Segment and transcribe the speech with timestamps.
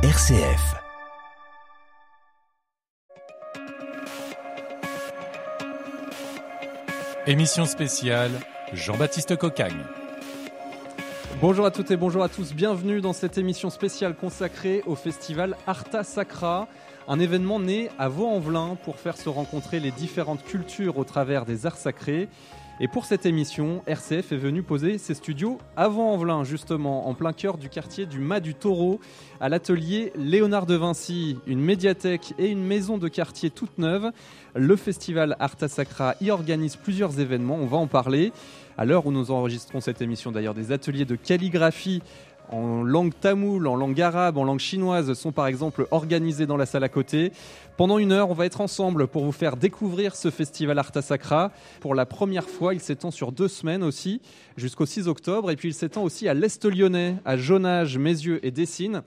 [0.00, 0.76] RCF.
[7.26, 8.30] Émission spéciale
[8.72, 9.82] Jean-Baptiste Cocagne.
[11.40, 15.56] Bonjour à toutes et bonjour à tous, bienvenue dans cette émission spéciale consacrée au festival
[15.66, 16.68] Arta Sacra,
[17.08, 21.66] un événement né à Vaux-en-Velin pour faire se rencontrer les différentes cultures au travers des
[21.66, 22.28] arts sacrés.
[22.80, 27.32] Et pour cette émission, RCF est venu poser ses studios à Vaux-en-Velin, justement, en plein
[27.32, 29.00] cœur du quartier du Mas du Taureau,
[29.40, 34.12] à l'atelier Léonard de Vinci, une médiathèque et une maison de quartier toute neuve.
[34.54, 38.32] Le festival Arta Sacra y organise plusieurs événements, on va en parler.
[38.76, 42.00] À l'heure où nous enregistrons cette émission, d'ailleurs, des ateliers de calligraphie
[42.50, 46.66] en langue tamoule, en langue arabe, en langue chinoise sont par exemple organisés dans la
[46.66, 47.32] salle à côté.
[47.76, 51.52] Pendant une heure, on va être ensemble pour vous faire découvrir ce festival Arta Sacra.
[51.80, 54.20] Pour la première fois, il s'étend sur deux semaines aussi,
[54.56, 55.50] jusqu'au 6 octobre.
[55.50, 59.02] Et puis il s'étend aussi à l'Est lyonnais, à Jonage, Mézieux et Dessines.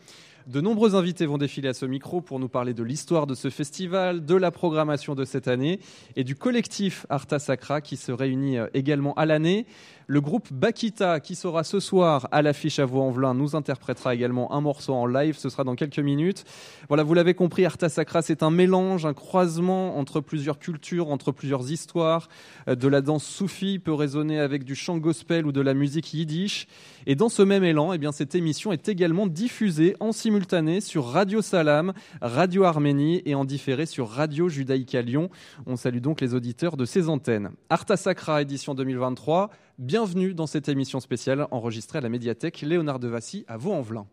[0.48, 3.50] De nombreux invités vont défiler à ce micro pour nous parler de l'histoire de ce
[3.50, 5.80] festival, de la programmation de cette année
[6.16, 9.66] et du collectif Arta Sacra qui se réunit euh, également à l'année.
[10.08, 14.62] Le groupe Bakita, qui sera ce soir à l'affiche à Vaux-en-Velin, nous interprétera également un
[14.62, 15.38] morceau en live.
[15.38, 16.44] Ce sera dans quelques minutes.
[16.88, 21.32] Voilà, vous l'avez compris, Arta Sacra, c'est un mélange, un croisement entre plusieurs cultures, entre
[21.32, 22.30] plusieurs histoires.
[22.68, 26.14] Euh, de la danse soufie peut résonner avec du chant gospel ou de la musique
[26.14, 26.68] yiddish.
[27.06, 31.06] Et dans ce même élan, eh bien, cette émission est également diffusée en simultané sur
[31.06, 35.30] Radio Salam, Radio Arménie et en différé sur Radio Judaïka Lyon.
[35.66, 37.52] On salue donc les auditeurs de ces antennes.
[37.70, 39.50] Arta Sacra, édition 2023.
[39.78, 44.06] Bienvenue dans cette émission spéciale enregistrée à la médiathèque Léonard de Vassy à Vaux-en-Velin.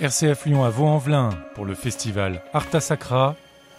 [0.00, 3.36] RCF Lyon à Vaux-en-Velin pour le festival Arta Sacra,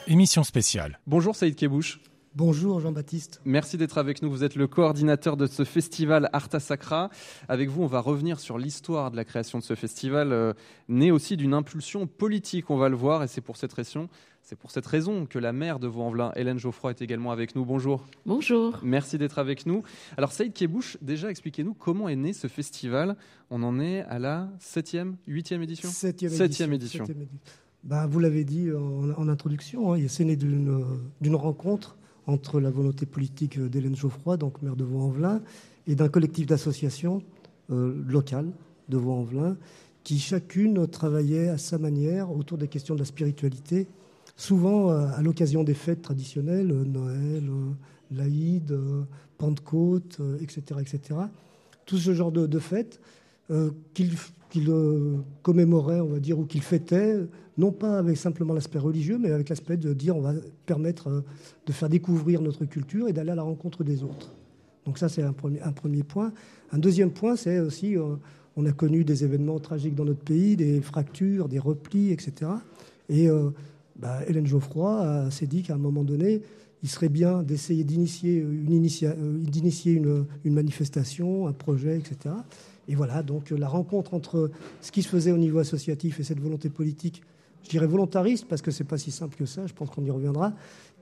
[0.08, 1.00] émission spéciale.
[1.05, 2.02] Bonjour Saïd Kebouche.
[2.36, 3.42] Bonjour Jean-Baptiste.
[3.45, 4.30] Merci d'être avec nous.
[4.30, 7.09] Vous êtes le coordinateur de ce festival Arta Sacra.
[7.47, 10.53] Avec vous, on va revenir sur l'histoire de la création de ce festival, euh,
[10.88, 14.09] né aussi d'une impulsion politique, on va le voir, et c'est pour cette raison,
[14.42, 17.66] c'est pour cette raison que la maire de Vaux-en-Velin, Hélène Geoffroy, est également avec nous.
[17.66, 18.05] Bonjour.
[18.26, 18.80] Bonjour.
[18.83, 19.83] Merci d'être avec nous.
[20.17, 23.16] Alors Saïd Kebouche, déjà expliquez-nous comment est né ce festival.
[23.50, 25.89] On en est à la 7e, 8e édition?
[25.89, 27.04] Septième Septième édition.
[27.04, 27.05] édition.
[27.05, 27.39] Septième édition.
[27.83, 30.83] Ben, vous l'avez dit en, en introduction, hein, c'est né d'une
[31.21, 31.95] d'une rencontre
[32.30, 35.42] entre la volonté politique d'Hélène Geoffroy, donc maire de Vaux-en-Velin,
[35.88, 37.23] et d'un collectif d'associations
[37.71, 38.52] euh, locales
[38.89, 39.58] de Vaux-en-Velin,
[40.04, 43.88] qui chacune travaillait à sa manière autour des questions de la spiritualité,
[44.39, 47.72] souvent euh, à l'occasion des fêtes traditionnelles, euh, Noël, euh,
[48.16, 48.73] l'Aïd,
[49.38, 51.20] Pentecôte, etc., etc.
[51.86, 53.00] Tout ce genre de, fêtes
[53.52, 54.16] euh, qu'il
[54.50, 57.17] qu'il euh, commémorait, on va dire, ou qu'il fêtait,
[57.58, 60.33] non pas avec simplement l'aspect religieux, mais avec l'aspect de dire on va
[60.66, 61.23] permettre
[61.67, 64.32] de faire découvrir notre culture et d'aller à la rencontre des autres.
[64.86, 66.33] Donc ça, c'est un premier, point.
[66.71, 67.95] Un deuxième point, c'est aussi,
[68.56, 72.50] on a connu des événements tragiques dans notre pays, des fractures, des replis, etc.
[73.08, 73.30] Et
[73.99, 76.42] bah, Hélène Geoffroy euh, s'est dit qu'à un moment donné,
[76.82, 82.36] il serait bien d'essayer d'initier euh, d'initier une, manifestation, un projet, etc.
[82.88, 84.49] Et voilà, donc euh, la rencontre entre
[84.82, 87.21] ce qui se faisait au niveau associatif et cette volonté politique,
[87.64, 90.11] je dirais volontariste, parce que c'est pas si simple que ça, je pense qu'on y
[90.11, 90.54] reviendra,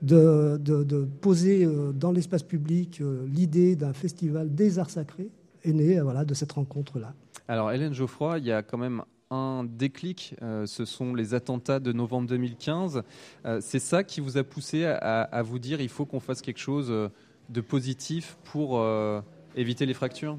[0.02, 5.30] de, de- poser euh, dans l'espace public euh, l'idée d'un festival des arts sacrés
[5.63, 7.13] est née euh, voilà, de cette rencontre-là.
[7.47, 11.80] Alors Hélène Geoffroy, il y a quand même un déclic, euh, ce sont les attentats
[11.80, 13.04] de novembre 2015.
[13.46, 16.60] Euh, c'est ça qui vous a poussé à, vous dire il faut qu'on fasse quelque
[16.60, 17.10] chose euh,
[17.50, 19.22] de positif pour euh,
[19.56, 20.38] éviter les fractures?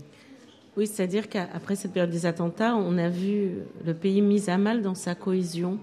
[0.77, 4.81] Oui, c'est-à-dire qu'après cette période des attentats, on a vu le pays mis à mal
[4.81, 5.79] dans sa cohésion.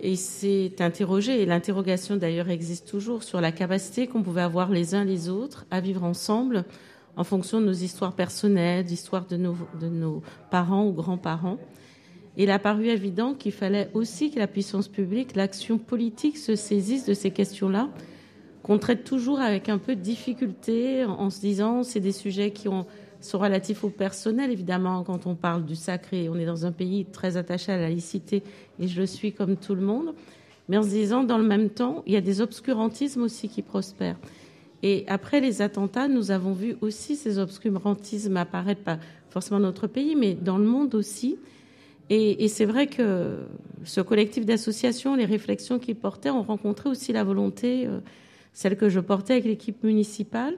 [0.00, 4.94] Et c'est interrogé, et l'interrogation d'ailleurs existe toujours, sur la capacité qu'on pouvait avoir les
[4.94, 6.64] uns les autres à vivre ensemble
[7.16, 11.58] en fonction de nos histoires personnelles, d'histoires de nos parents ou grands-parents.
[12.36, 17.06] Il a paru évident qu'il fallait aussi que la puissance publique, l'action politique se saisisse
[17.06, 17.88] de ces questions-là,
[18.62, 22.66] qu'on traite toujours avec un peu de difficulté, en, se disant c'est des sujets qui
[22.66, 22.86] ont,
[23.20, 26.28] sont relatifs au personnel, évidemment, quand on parle du sacré.
[26.28, 28.42] On est dans un pays très attaché à la laïcité,
[28.80, 30.14] et je le suis comme tout le monde.
[30.68, 33.62] Mais en se disant, dans le même temps, il y a des obscurantismes aussi qui
[33.62, 34.18] prospèrent.
[34.82, 38.98] Et après les attentats, nous avons vu aussi ces obscurantismes apparaître, pas
[39.30, 41.38] forcément dans notre pays, mais dans le monde aussi.
[42.10, 43.38] Et, c'est vrai que
[43.84, 48.00] ce collectif d'associations, les réflexions qu'il portait, ont rencontré aussi la volonté, euh,
[48.52, 50.56] celle que je portais avec l'équipe municipale,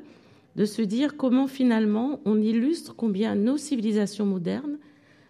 [0.56, 4.78] de se dire comment finalement on illustre combien nos civilisations modernes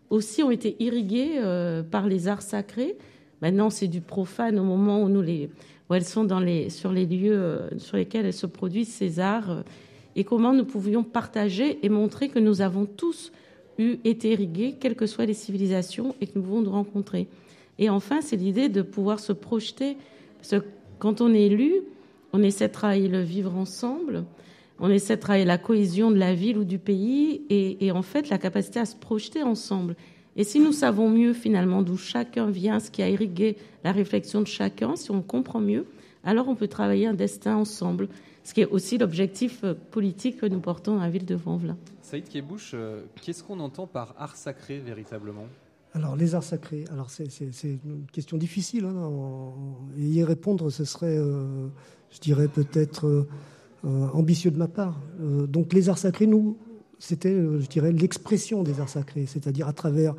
[0.09, 2.97] aussi ont été irriguées euh, par les arts sacrés.
[3.43, 5.23] Maintenant, c'est du profane au moment où, nous
[5.91, 9.65] elles sont les, sur les lieux euh, sur lesquels elles se produisent, ces arts,
[10.15, 13.33] et comment nous pouvions partager et montrer que nous avons tous
[13.79, 17.29] eu été irrigués, quelles que soient les civilisations, et que nous pouvons nous rencontrer.
[17.79, 19.97] Et enfin, c'est l'idée de pouvoir se projeter.
[20.99, 21.73] Quand on est élu,
[22.33, 24.25] on essaie de travailler le vivre ensemble,
[24.79, 28.29] on essaie de travailler la cohésion de la ville ou du pays, et, en fait,
[28.29, 29.97] la capacité à se projeter ensemble.
[30.37, 34.43] Et si nous savons mieux finalement d'où chacun vient, ce qui a irrigué la réflexion
[34.43, 35.87] de chacun, si on comprend mieux,
[36.25, 38.09] alors on peut travailler un destin ensemble,
[38.45, 41.77] ce qui est aussi l'objectif euh, politique que nous portons à la ville de Vanvelin.
[42.07, 45.47] Saïd Kebouche, euh, qu'est-ce qu'on entend par art sacré véritablement?
[45.93, 47.27] Alors, les arts sacrés, alors c'est
[47.65, 48.85] une question difficile.
[48.85, 49.11] Hein,
[49.99, 51.67] et y répondre, ce serait, euh,
[52.13, 53.27] je dirais, peut-être
[53.85, 55.01] ambitieux de ma part.
[55.19, 56.57] donc, les arts sacrés, nous,
[57.01, 60.15] c'était, je dirais, l'expression des arts sacrés, c'est-à-dire à travers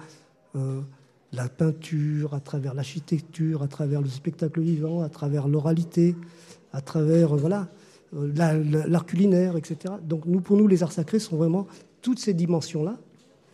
[1.34, 6.16] la peinture, à travers l'architecture, à travers le spectacle vivant, à travers l'oralité,
[6.74, 7.70] à travers voilà
[8.14, 9.96] l'art culinaire, etc.
[10.04, 11.68] Donc nous, pour nous, les arts sacrés sont vraiment
[12.02, 12.98] toutes ces dimensions-là.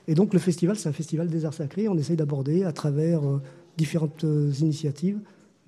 [0.07, 1.87] Et donc le festival, c'est un festival des arts sacrés.
[1.87, 3.41] On essaye d'aborder à travers euh,
[3.77, 5.19] différentes euh, initiatives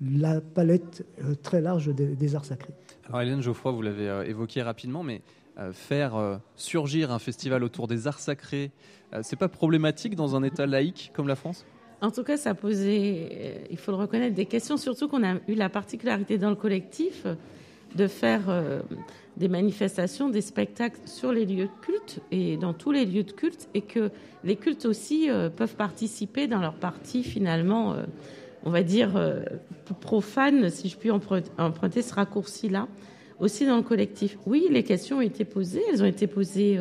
[0.02, 2.74] la palette euh, très large des, arts sacrés.
[3.08, 5.22] Alors Hélène Geoffroy, vous l'avez évoqué rapidement, mais
[5.72, 8.72] faire surgir un festival autour des arts sacrés,
[9.22, 11.64] c'est pas problématique dans un État laïque comme la France?
[12.02, 15.54] En tout cas, ça posé, il faut le reconnaître, des questions, surtout qu'on a eu
[15.54, 17.26] la particularité dans le collectif
[17.94, 18.80] de faire euh,
[19.36, 23.32] des manifestations, des spectacles sur les lieux de culte et dans tous les lieux de
[23.32, 24.10] culte, et que
[24.44, 28.04] les cultes aussi euh, peuvent participer dans leur partie finalement, euh,
[28.64, 29.12] on va dire,
[30.00, 32.88] profane, si je puis emprunter ce raccourci-là,
[33.38, 34.38] aussi dans le collectif.
[34.44, 36.80] Oui, les questions ont été posées, elles ont été posées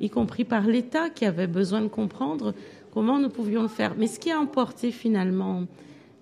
[0.00, 2.52] y compris par l'État qui avait besoin de comprendre
[2.90, 3.94] comment nous pouvions le faire.
[3.96, 5.66] Mais ce qui a emporté finalement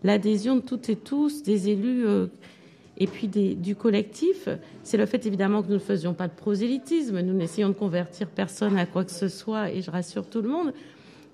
[0.02, 2.04] l'adhésion de toutes et tous, des élus
[3.00, 4.48] et puis du collectif,
[4.82, 8.28] c'est le fait évidemment que nous ne faisions pas de prosélytisme, nous n'essayons de convertir
[8.28, 10.72] personne à quoi que ce soit, et je rassure tout le monde,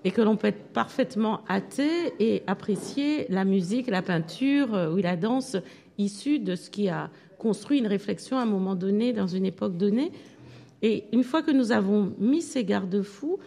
[0.04, 4.98] et que l'on peut être parfaitement athée et apprécier la musique, la peinture euh, ou
[4.98, 5.56] la danse
[5.96, 7.08] issue de ce qui a
[7.38, 10.12] construit une réflexion à un moment donné, dans une époque donnée.
[10.82, 13.38] Et une fois que nous avons mis ces garde-fous,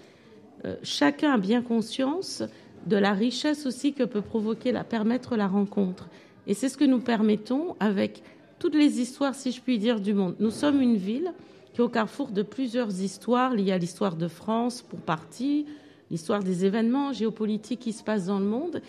[0.65, 2.41] euh, chacun a bien conscience
[2.87, 6.09] de la richesse aussi que peut provoquer la permettre la rencontre.
[6.47, 8.23] Et c'est ce que nous permettons avec
[8.57, 10.35] toutes les histoires, si je puis dire, du monde.
[10.39, 11.33] Nous sommes une ville
[11.73, 15.65] qui est au carrefour de plusieurs histoires liées à l'histoire de France pour partie,
[16.09, 18.81] l'histoire des événements géopolitiques qui se passent dans le monde.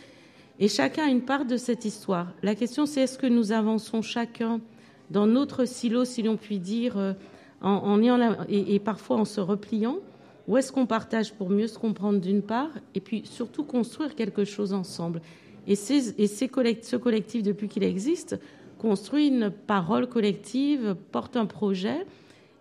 [0.60, 2.28] Et chacun a une part de cette histoire.
[2.43, 4.61] La question, c'est est-ce que nous avançons chacun
[5.11, 7.12] dans notre silo, si l'on peut dire, euh,
[7.61, 8.00] en,
[8.49, 9.99] et, et, parfois en se repliant,
[10.46, 14.44] ou est-ce qu'on partage pour mieux se comprendre d'une part, et puis surtout construire quelque
[14.44, 15.20] chose ensemble?
[15.69, 18.41] Et, ce collectif, depuis qu'il existe,
[18.79, 22.06] construit une parole collective, porte un projet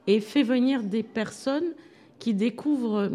[0.07, 1.74] et fait venir des personnes
[2.19, 3.12] qui découvrent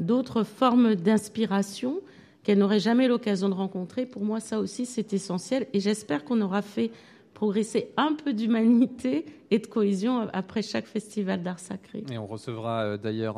[0.00, 2.00] d'autres formes d'inspiration
[2.42, 4.06] qu'elles n'auraient jamais l'occasion de rencontrer.
[4.06, 5.66] Pour moi, ça aussi, c'est essentiel.
[5.72, 6.90] Et j'espère qu'on aura fait
[7.34, 12.04] progresser un peu d'humanité et de cohésion après chaque festival d'art sacré.
[12.10, 13.36] Et on recevra euh, d'ailleurs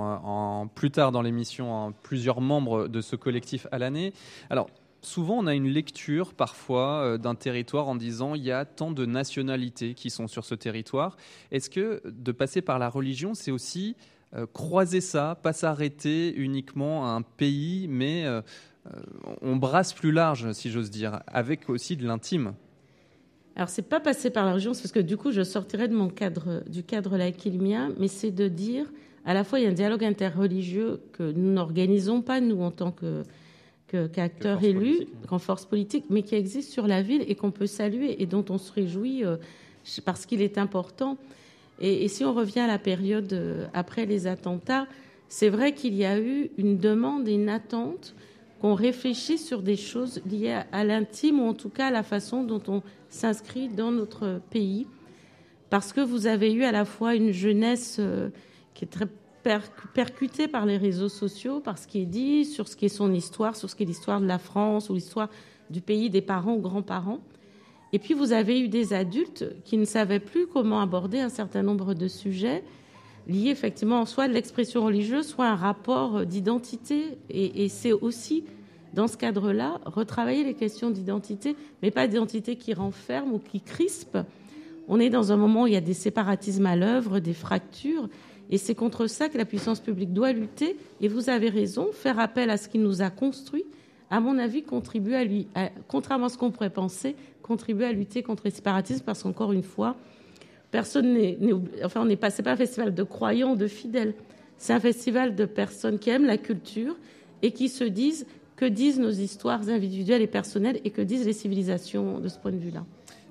[0.74, 4.12] plus tard dans l'émission plusieurs membres de ce collectif à l'année.
[4.50, 4.68] Alors,
[5.08, 8.90] souvent on a une lecture parfois euh, d'un territoire en disant il y a tant
[8.90, 11.16] de nationalités qui sont sur ce territoire.
[11.50, 13.96] Est-ce que de passer par la religion, c'est aussi
[14.34, 18.42] euh, croiser ça, pas s'arrêter uniquement à un pays, mais euh,
[19.42, 22.54] on brasse plus large, si j'ose dire, avec aussi de l'intime?
[23.56, 26.08] Alors, c'est pas passer par la religion, parce que du coup, je sortirais de mon
[26.08, 28.86] cadre, du cadre laïque mien, mais c'est de dire,
[29.24, 32.70] à la fois, il y a un dialogue interreligieux que nous n'organisons pas, nous, en
[32.70, 33.24] tant que
[33.88, 38.22] qu'acteurs élus, qu'en force politique, mais qui existe sur la ville et qu'on peut saluer
[38.22, 39.36] et dont on se réjouit euh,
[40.04, 41.16] parce qu'il est important.
[41.80, 44.86] Et, si on revient à la période euh, après les attentats,
[45.28, 48.14] c'est vrai qu'il y a eu une demande et une attente
[48.60, 52.42] qu'on réfléchisse sur des choses liées à, l'intime ou en tout cas à la façon
[52.42, 54.86] dont on s'inscrit dans notre pays.
[55.70, 58.30] Parce que vous avez eu à la fois une jeunesse euh,
[58.74, 59.06] qui est très
[59.94, 63.12] percuté par les réseaux sociaux, par ce qui est dit, sur ce qui est son
[63.12, 65.28] histoire, sur ce qui est l'histoire de la France ou l'histoire
[65.70, 67.20] du pays des parents ou grands-parents.
[67.92, 71.62] Et puis vous avez eu des adultes qui ne savaient plus comment aborder un certain
[71.62, 72.62] nombre de sujets
[73.26, 77.18] liés effectivement soit de l'expression religieuse, soit un rapport d'identité.
[77.30, 78.44] Et, et c'est aussi
[78.94, 84.18] dans ce cadre-là retravailler les questions d'identité, mais pas d'identité qui renferme ou qui crispe.
[84.88, 88.08] On est dans un moment où il y a des séparatismes à l'œuvre, des fractures,
[88.50, 90.76] et c'est contre ça que la puissance publique doit lutter.
[91.00, 93.64] Et vous avez raison, faire appel à ce qui nous a construit,
[94.10, 95.48] à mon avis, contribue à lui,
[95.86, 99.62] contrairement à ce qu'on pourrait penser, contribue à lutter contre le séparatisme parce qu'encore une
[99.62, 99.96] fois,
[100.70, 101.38] personne n'est,
[101.84, 104.14] enfin, on n'est pas, pas un festival de croyants, de fidèles.
[104.56, 106.96] C'est un festival de personnes qui aiment la culture
[107.42, 108.26] et qui se disent
[108.56, 112.50] que disent nos histoires individuelles et personnelles et que disent les civilisations de ce point
[112.50, 112.84] de vue-là.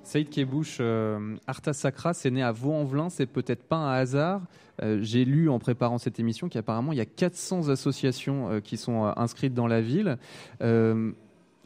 [0.07, 4.41] Saïd Kebouche, euh, Arta Sacra, c'est né à Vaux-en-Velin, c'est peut-être pas un hasard.
[4.81, 8.77] Euh, j'ai lu en préparant cette émission qu'apparemment il y a 400 associations euh, qui
[8.77, 10.17] sont inscrites dans la ville.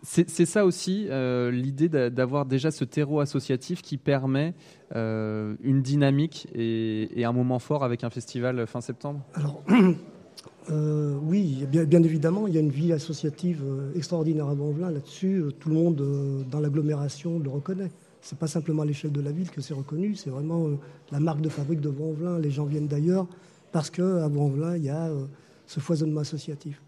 [0.02, 1.08] c'est ça aussi
[1.52, 4.56] l'idée d'avoir déjà ce terreau associatif qui permet
[4.96, 9.22] une dynamique et, un moment fort avec un festival fin septembre?
[9.36, 9.62] Alors,
[11.24, 13.64] oui, bien, bien, évidemment, il y a une vie associative
[13.96, 14.90] extraordinaire à Vaux-en-Velin.
[14.90, 17.92] Là-dessus, tout le monde dans l'agglomération le reconnaît
[18.22, 20.78] c'est pas simplement à l'échelle de la ville que c'est reconnu, c'est vraiment euh,
[21.12, 22.40] la marque de fabrique de Vaux-en-Velin.
[22.40, 23.28] Les gens viennent d'ailleurs
[23.72, 25.26] parce qu'à Vaux-en-Velin, il y a euh,
[25.66, 26.82] ce foisonnement associatif.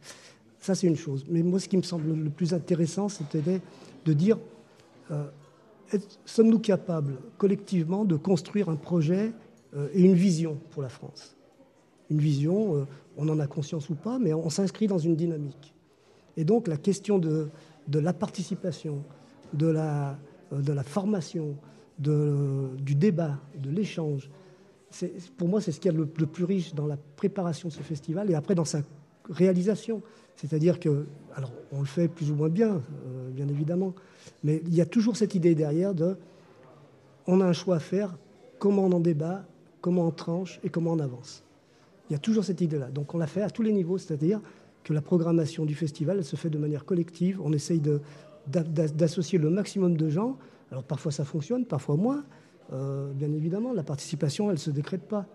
[0.60, 1.26] Ça, c'est une chose.
[1.28, 3.62] Mais moi, ce qui me semble le plus intéressant, c'était
[4.06, 4.38] de dire
[5.12, 5.26] euh,
[6.24, 9.34] sommes-nous capables collectivement de construire un projet
[9.94, 11.36] et une vision pour la France?
[12.10, 12.88] Une vision,
[13.18, 15.74] on en a conscience ou pas, mais on s'inscrit dans une dynamique.
[16.38, 17.50] Et donc, la question de,
[17.88, 19.04] de la participation,
[19.54, 20.18] de la
[20.62, 21.56] de la formation,
[22.00, 24.30] du débat, de l'échange.
[25.38, 27.82] Pour moi, c'est ce qu'il y a le, plus riche dans la préparation de ce
[27.82, 28.82] festival et après dans sa
[29.30, 30.02] réalisation.
[30.36, 31.06] C'est-à-dire que,
[31.36, 33.94] alors on le fait plus ou moins bien, euh, bien évidemment,
[34.44, 36.18] mais il y a toujours cette idée derrière de
[37.28, 38.16] on a un choix à faire,
[38.60, 39.46] comment on en débat,
[39.80, 41.44] comment on tranche et comment on avance.
[42.10, 42.90] Il y a toujours cette idée-là.
[42.90, 44.42] Donc on l'a fait à tous les niveaux, c'est-à-dire
[44.84, 47.40] que la programmation du festival se fait de manière collective.
[47.42, 48.02] On essaye de,
[48.48, 50.38] d'associer le maximum de gens.
[50.72, 52.24] Alors parfois ça fonctionne, parfois moins.
[52.72, 55.26] Euh, bien évidemment, la participation, elle ne se décrète pas.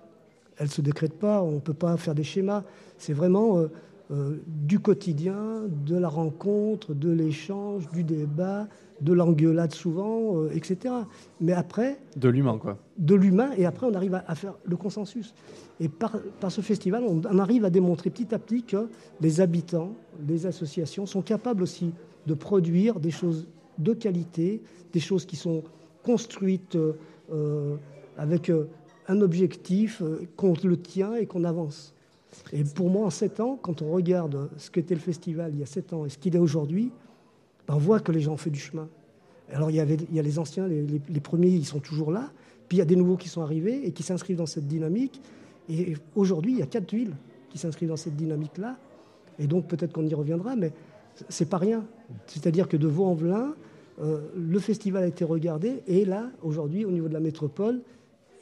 [0.56, 2.64] Elle ne se décrète pas, on ne peut pas faire des schémas.
[2.96, 3.68] C'est vraiment euh,
[4.10, 8.66] euh, du quotidien, de la rencontre, de l'échange, du débat,
[9.00, 10.92] de l'engueulade souvent, etc.
[11.40, 12.00] Mais après...
[12.16, 12.78] De l'humain, quoi.
[12.96, 15.34] De l'humain, et après on arrive à, faire le consensus.
[15.78, 18.88] Et par, par ce festival, on, on, arrive à démontrer petit à petit que
[19.20, 19.92] les habitants,
[20.26, 21.92] les associations sont capables aussi
[22.28, 24.60] de produire des choses de qualité,
[24.92, 25.62] des choses qui sont
[26.04, 27.76] construites euh,
[28.16, 28.68] avec euh,
[29.08, 31.94] un objectif, euh, qu'on le tient et qu'on avance.
[32.52, 35.62] Et pour moi, en sept ans, quand on regarde ce qu'était le festival il y
[35.62, 36.90] a sept ans et ce qu'il est aujourd'hui,
[37.66, 38.88] ben, on voit que les gens ont fait du chemin.
[39.50, 42.10] Alors il y, avait, il y a les anciens, les, les, premiers, ils sont toujours
[42.10, 42.30] là.
[42.68, 45.22] Puis il y a des nouveaux qui sont arrivés et qui s'inscrivent dans cette dynamique.
[45.70, 47.16] Et aujourd'hui, il y a quatre villes
[47.48, 48.76] qui s'inscrivent dans cette dynamique-là.
[49.38, 50.72] Et donc peut-être qu'on y reviendra, mais
[51.28, 51.84] c'est pas rien.
[52.26, 53.54] C'est-à-dire que de Vaux-en-Velin,
[54.00, 57.80] euh, le festival a été regardé et là, aujourd'hui, au niveau de la métropole,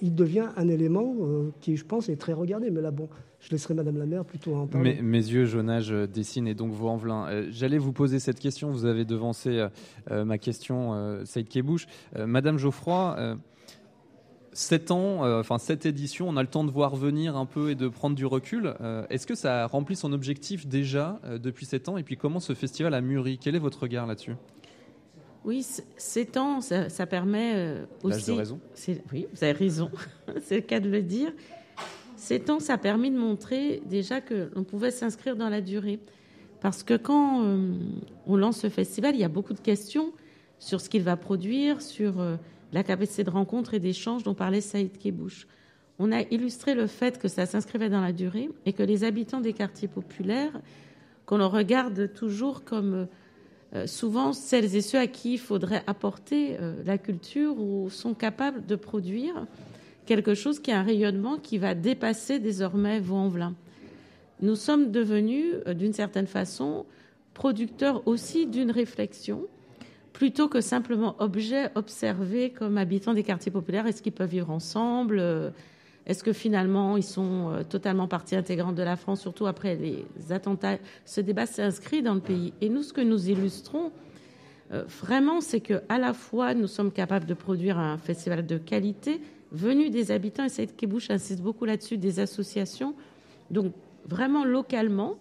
[0.03, 2.71] il devient un élément euh, qui, je pense, est très regardé.
[2.71, 3.09] Mais là, bon,
[3.41, 5.01] je laisserai Madame la maire plutôt en parler.
[5.01, 7.47] mes yeux, Jonage, euh, dessinent et donc Vaux-en-Velin.
[7.51, 8.71] J'allais vous poser cette question.
[8.71, 9.67] Vous avez devancé
[10.11, 11.87] ma question, Saïd Kebouche.
[12.19, 13.39] Madame Geoffroy,
[14.57, 17.69] 7 ans, euh, enfin cette édition, on a le temps de voir venir un peu
[17.69, 18.75] et de prendre du recul.
[18.81, 21.99] Euh, est-ce que ça a rempli son objectif déjà euh, depuis 7 ans?
[21.99, 23.39] Et puis comment ce festival a mûri?
[23.39, 24.33] Quel est votre regard là-dessus?
[25.45, 25.63] Oui,
[25.99, 28.31] 7 ans, ça, permet aussi.
[28.31, 28.59] de raison.
[29.13, 29.91] Oui, vous avez raison.
[30.43, 31.33] C'est le cas de le dire.
[32.17, 36.01] 7 ans, ça a permis de montrer déjà que l'on pouvait s'inscrire dans la durée.
[36.63, 37.45] Parce que quand
[38.27, 40.13] on lance ce festival, il y a beaucoup de questions
[40.59, 42.15] sur ce qu'il va produire, sur
[42.77, 45.47] la capacité de rencontre et d'échange dont parlait Saïd Kebouche.
[45.99, 49.41] On a illustré le fait que ça s'inscrivait dans la durée et que les habitants
[49.41, 50.61] des quartiers populaires,
[51.25, 53.09] qu'on regarde toujours comme
[53.75, 58.13] euh, souvent celles et ceux à qui il faudrait apporter euh, la culture ou sont
[58.13, 59.47] capables de produire
[60.05, 63.55] quelque chose qui a un rayonnement qui va dépasser désormais Vaux-en-Velin.
[64.43, 66.85] Nous sommes devenus, euh, d'une certaine façon,
[67.33, 69.47] producteurs aussi d'une réflexion
[70.17, 73.87] plutôt que simplement objets observés comme habitants des quartiers populaires.
[73.87, 75.51] Est-ce qu'ils peuvent vivre ensemble euh,
[76.07, 80.07] Est-ce que finalement ils sont euh, totalement partie intégrante de la France, surtout après les
[80.33, 80.79] attentats?
[81.05, 82.55] Ce débat s'est inscrit dans le pays.
[82.63, 83.93] Et nous, ce que nous illustrons
[84.73, 88.57] euh, vraiment, c'est que à la fois nous sommes capables de produire un festival de
[88.57, 89.21] qualité
[89.53, 92.95] venu des habitants, et Saïd Kebouche insiste beaucoup là-dessus, des associations,
[93.51, 93.75] donc
[94.09, 95.17] vraiment localement,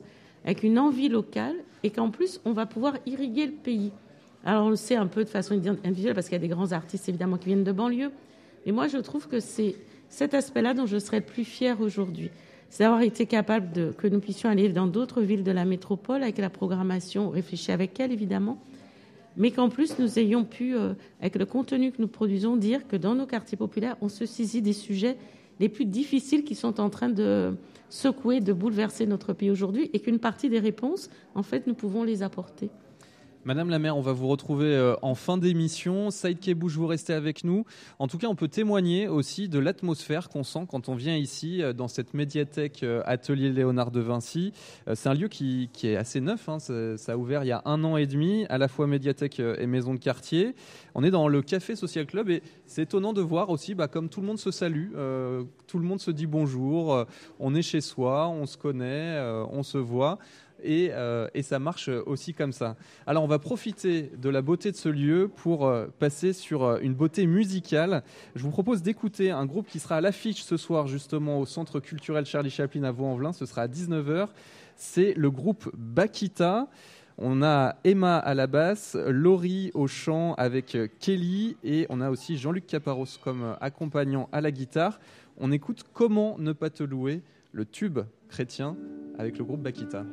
[0.45, 3.91] avec une envie locale, et qu'en plus on va pouvoir irriguer le pays.
[4.45, 6.71] Alors on le sait un peu de façon individuelle parce qu'il y a des grands
[6.71, 8.11] artistes évidemment qui viennent de banlieue.
[8.65, 9.75] Mais moi je trouve que c'est
[10.07, 12.29] cet aspect-là dont je serais le plus fier aujourd'hui.
[12.69, 16.21] C'est d'avoir été capable de, que nous puissions aller dans d'autres villes de la métropole
[16.21, 18.59] avec la programmation, réfléchir avec elle évidemment,
[19.35, 22.95] mais qu'en plus nous ayons pu, euh, avec le contenu que nous produisons, dire que
[22.95, 25.17] dans nos quartiers populaires, on se saisit des sujets
[25.59, 27.55] les plus difficiles qui sont en train de
[27.89, 32.03] secouer, de bouleverser notre pays aujourd'hui, et qu'une partie des réponses, en fait, nous pouvons
[32.03, 32.69] les apporter.
[33.47, 36.09] Madame la maire, on va vous retrouver euh, en fin d'émission.
[36.09, 37.63] Saïd Kebouche, vous restez avec nous.
[37.99, 41.61] En tout cas, on peut témoigner aussi de l'atmosphère qu'on sent quand on vient ici,
[41.61, 44.51] euh, dans cette médiathèque euh, Atelier Léonard de Vinci.
[44.95, 46.49] C'est un lieu qui, est assez neuf.
[46.49, 46.57] Hein.
[46.57, 49.67] Ça, a ouvert il y a un an et demi, à la fois médiathèque et
[49.67, 50.55] maison de quartier.
[50.95, 54.09] On est dans le Café Social Club et c'est étonnant de voir aussi, bah, comme
[54.09, 54.89] tout le monde se salue,
[55.67, 57.05] tout le monde se dit bonjour,
[57.39, 59.19] on est chez soi, on se connaît,
[59.51, 60.17] on se voit.
[60.63, 62.75] Euh, et, ça marche aussi comme ça.
[63.05, 66.79] Alors on va profiter de la beauté de ce lieu pour euh, passer sur euh,
[66.81, 68.03] une beauté musicale.
[68.35, 71.79] Je vous propose d'écouter un groupe qui sera à l'affiche ce soir justement au Centre
[71.79, 73.33] culturel Charlie Chaplin à Vaux-en-Velin.
[73.33, 74.27] Ce sera à 19h.
[74.75, 76.67] C'est le groupe Bakita.
[77.17, 82.37] On a Emma à la basse, Laurie au chant avec Kelly et on a aussi
[82.37, 84.99] Jean-Luc Caparos comme accompagnant à la guitare.
[85.37, 87.21] On écoute Comment ne pas te louer,
[87.53, 88.75] le tube chrétien
[89.17, 90.03] avec le groupe Bakita.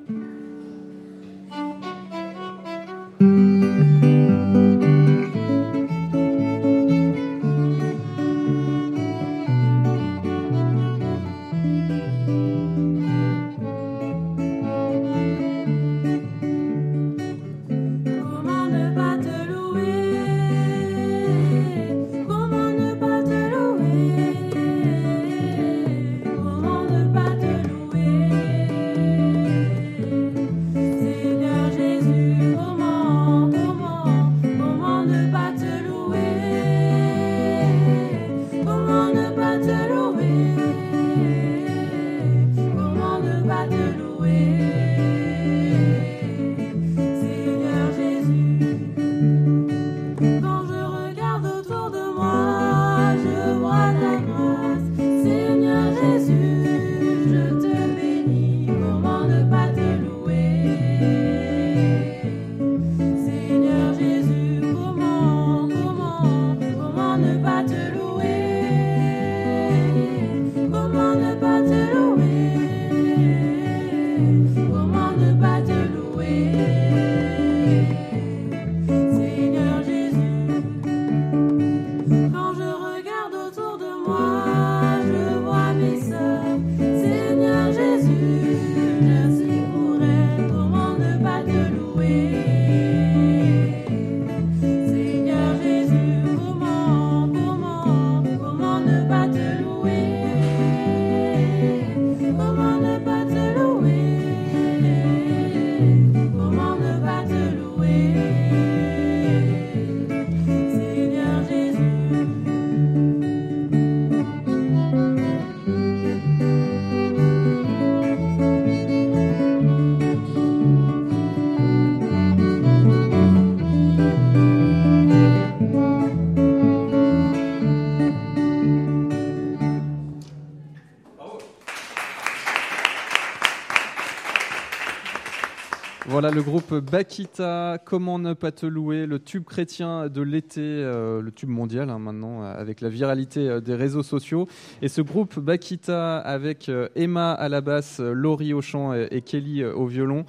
[136.42, 141.30] Le groupe Bakita, Comment ne pas te louer, le tube chrétien de l'été, euh, le
[141.30, 144.48] tube mondial hein, maintenant, euh, avec la viralité euh, des réseaux sociaux.
[144.80, 149.86] Et ce groupe Bakita avec Emma à la basse, Laurie au chant et, Kelly au
[149.86, 150.24] violon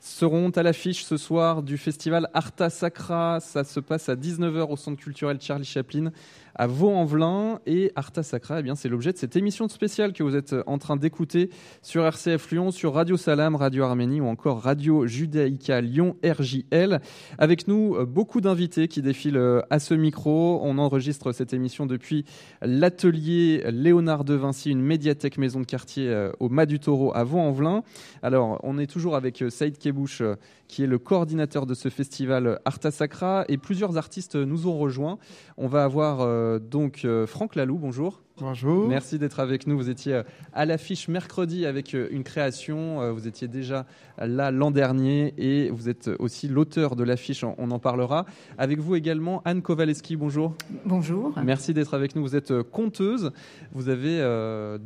[0.00, 3.38] seront à l'affiche ce soir du festival Arta Sacra.
[3.38, 6.10] Ça se passe à 19h au Centre culturel Charlie Chaplin
[6.54, 7.60] à Vaux-en-Velin.
[7.66, 10.78] Et Arta Sacra, eh bien, c'est l'objet de cette émission spéciale que vous êtes en
[10.78, 11.50] train d'écouter
[11.82, 17.00] sur RCF Lyon, sur Radio Salam, Radio Arménie ou encore Radio Judaïka Lyon RJL.
[17.38, 20.60] Avec nous, euh, beaucoup d'invités qui défilent euh, à ce micro.
[20.62, 22.24] On enregistre cette émission depuis
[22.60, 27.24] l'atelier Léonard de Vinci, une médiathèque maison de quartier euh, au Mas du Taureau à
[27.24, 27.82] Vaux-en-Velin.
[28.22, 30.22] Alors, on est toujours avec Saïd Kebouche
[30.68, 33.44] qui est le coordinateur de ce festival Arta Sacra.
[33.48, 35.18] Et plusieurs artistes nous ont rejoints.
[35.58, 36.20] On va avoir
[36.58, 38.22] donc euh, Franck Lalou, bonjour.
[38.42, 38.88] Bonjour.
[38.88, 39.76] Merci d'être avec nous.
[39.76, 43.00] Vous étiez euh, à l'affiche mercredi avec euh, une création.
[43.00, 43.86] Euh, vous étiez déjà
[44.18, 47.44] là l'an dernier et vous êtes aussi l'auteur de l'affiche.
[47.44, 48.26] On en parlera.
[48.58, 50.16] Avec vous également Anne Kowaleski.
[50.16, 50.56] Bonjour.
[50.84, 51.32] Bonjour.
[51.44, 52.22] Merci d'être avec nous.
[52.22, 53.30] Vous êtes conteuse.
[53.70, 54.18] Vous avez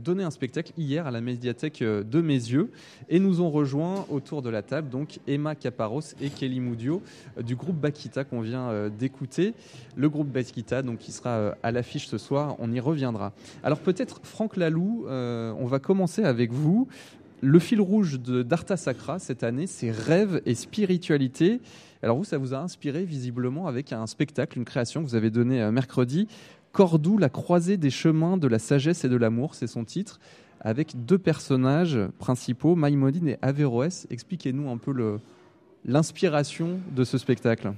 [0.04, 2.70] donné un spectacle hier à la médiathèque de Mes Yeux
[3.08, 7.02] et nous ont rejoint autour de la table donc Emma Caparos et Kelly Moudio
[7.42, 9.54] du groupe Bakita qu'on vient d'écouter.
[9.96, 12.56] Le groupe Bakita donc qui sera à l'affiche ce soir.
[12.58, 13.32] On y reviendra.
[13.62, 16.88] Alors peut-être, Franck Lalou, euh, on va commencer avec vous.
[17.42, 21.60] Le fil rouge d'Arta Sacra cette année, c'est rêve et spiritualité.
[22.02, 25.30] Alors vous, ça vous a inspiré visiblement avec un spectacle, une création que vous avez
[25.30, 26.28] donnée euh, mercredi.
[26.72, 30.20] Cordoue, la croisée des chemins de la sagesse et de l'amour, c'est son titre,
[30.60, 34.06] avec deux personnages principaux, Maïmodine et Averroès.
[34.10, 35.18] Expliquez-nous un peu
[35.86, 37.72] l'inspiration de ce spectacle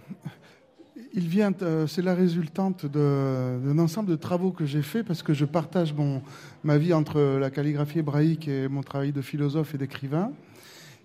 [1.15, 5.35] il vient, euh, c'est la résultante d'un ensemble de travaux que j'ai fait parce que
[5.35, 6.23] je partage mon,
[6.65, 10.33] ma vie entre la calligraphie hébraïque et mon travail de philosophe et d'écrivain.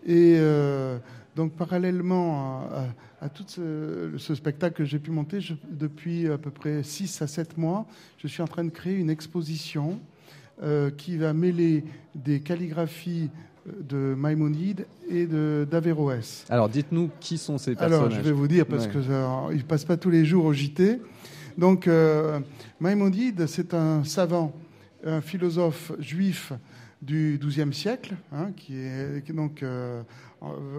[0.06, 0.98] Et euh,
[1.36, 2.68] donc, parallèlement
[3.22, 5.40] à, tout ce, spectacle que j'ai pu monter,
[5.70, 7.88] depuis à peu près 6 à 7 mois,
[8.18, 10.00] je suis en train de créer une exposition
[10.62, 13.30] euh, qui va mêler des calligraphies
[13.66, 16.46] de Maïmonide et d'Averroès.
[16.50, 18.00] Alors dites-nous qui sont ces personnages.
[18.00, 21.00] Alors je vais vous dire parce qu'ils ne passent pas tous les jours au JT.
[21.58, 22.40] Donc euh,
[23.48, 24.54] c'est un savant,
[25.06, 26.54] un philosophe juif
[27.02, 30.02] du XIIe siècle, hein, qui est donc euh,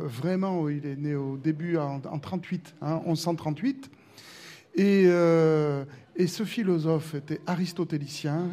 [0.05, 3.91] vraiment, il est né au début en, 38, hein, 1138.
[4.77, 5.85] Et, euh,
[6.17, 8.49] et ce philosophe était aristotélicien,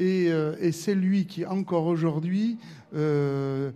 [0.00, 2.58] euh, et, c'est lui qui, encore aujourd'hui,
[2.94, 3.70] euh,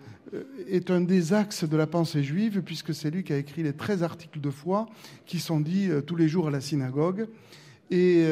[0.68, 3.72] est un des axes de la pensée juive, puisque c'est lui qui a écrit les
[3.72, 4.86] 13 articles de foi
[5.26, 7.26] qui sont dits euh, tous les jours à la synagogue.
[7.90, 8.24] Et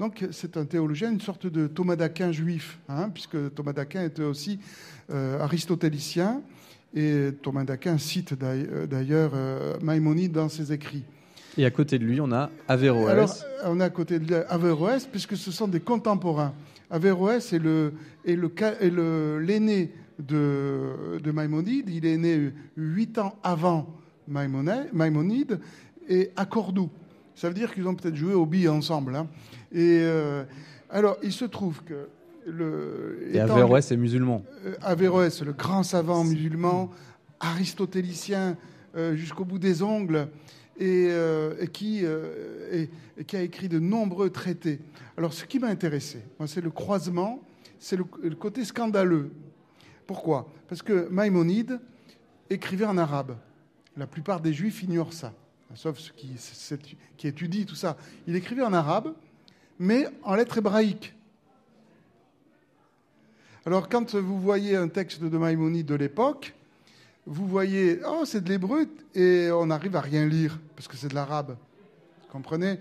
[0.00, 4.22] donc, c'est un théologien, une sorte de Thomas d'Aquin juif, hein, puisque Thomas d'Aquin était
[4.22, 4.58] aussi
[5.10, 6.40] aristotélicien.
[6.94, 9.32] Et Thomas d'Aquin cite d'ailleurs
[9.82, 11.04] Maïmonide dans ses écrits.
[11.58, 13.10] Et à côté de lui, on a Averroès.
[13.10, 13.36] Alors,
[13.66, 16.54] on a à côté de lui Averroès, puisque ce sont des contemporains.
[16.90, 17.92] Averroès est le
[19.38, 21.88] l'aîné de, de, Maïmonide.
[21.90, 23.86] Il est né huit ans avant
[24.28, 25.60] Maïmonide
[26.08, 26.90] et à Cordoue.
[27.34, 29.14] Ça veut dire qu'ils ont peut-être joué au billes ensemble.
[29.14, 29.28] Hein.
[29.72, 30.44] Et euh,
[30.90, 32.08] alors, il se trouve que
[32.46, 33.28] le.
[33.32, 34.42] Et Averroès est musulman.
[34.64, 36.90] Euh, Averroès, le grand savant musulman,
[37.40, 38.56] aristotélicien
[38.96, 40.28] euh, jusqu'au bout des ongles,
[40.78, 44.80] et, qui, et qui a écrit de nombreux traités.
[45.16, 47.42] Alors, ce qui m'a intéressé, c'est le croisement,
[47.78, 49.30] c'est le, côté scandaleux.
[50.06, 50.50] Pourquoi?
[50.68, 51.80] Parce que Maïmonide
[52.50, 53.36] écrivait en arabe.
[53.96, 55.32] La plupart des juifs ignorent ça,
[55.74, 56.12] sauf ceux
[56.76, 57.96] qui, qui étudient tout ça.
[58.26, 59.14] Il écrivait en arabe,
[59.78, 61.14] mais en lettres hébraïques.
[63.64, 66.54] Alors, quand vous voyez un texte de Maïmonide de l'époque,
[67.26, 71.08] vous voyez, oh, c'est de l'hébreu, et on arrive à rien lire, parce que c'est
[71.08, 71.56] de l'arabe.
[72.22, 72.78] Vous comprenez?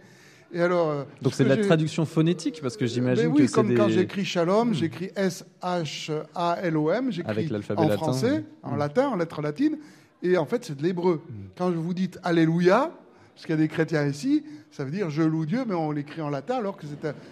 [0.53, 3.89] Alors, euh, Donc c'est de la traduction phonétique parce que j'imagine oui, que comme quand
[3.89, 4.73] j'écris Shalom, hmm.
[4.73, 9.77] j'écris S-H-A-L-O-M, j'écris en français, en latin, en lettres latines,
[10.21, 11.23] et en fait c'est de l'hébreu.
[11.27, 11.34] Hmm.
[11.58, 12.91] Quand vous dites Alléluia,
[13.34, 15.91] parce qu'il y a des chrétiens ici, ça veut dire je loue Dieu, mais on
[15.91, 16.86] l'écrit en latin alors que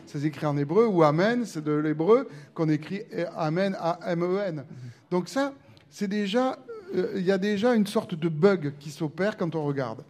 [0.06, 3.04] c'est écrit en hébreu, ou Amen, c'est de l'hébreu qu'on écrit
[3.38, 4.56] Amen, A-M-E-N.
[4.56, 4.64] Hmm.
[5.12, 5.54] Donc ça,
[5.90, 6.58] c'est déjà,
[6.94, 10.04] il y a déjà une sorte de bug qui s'opère quand on regarde.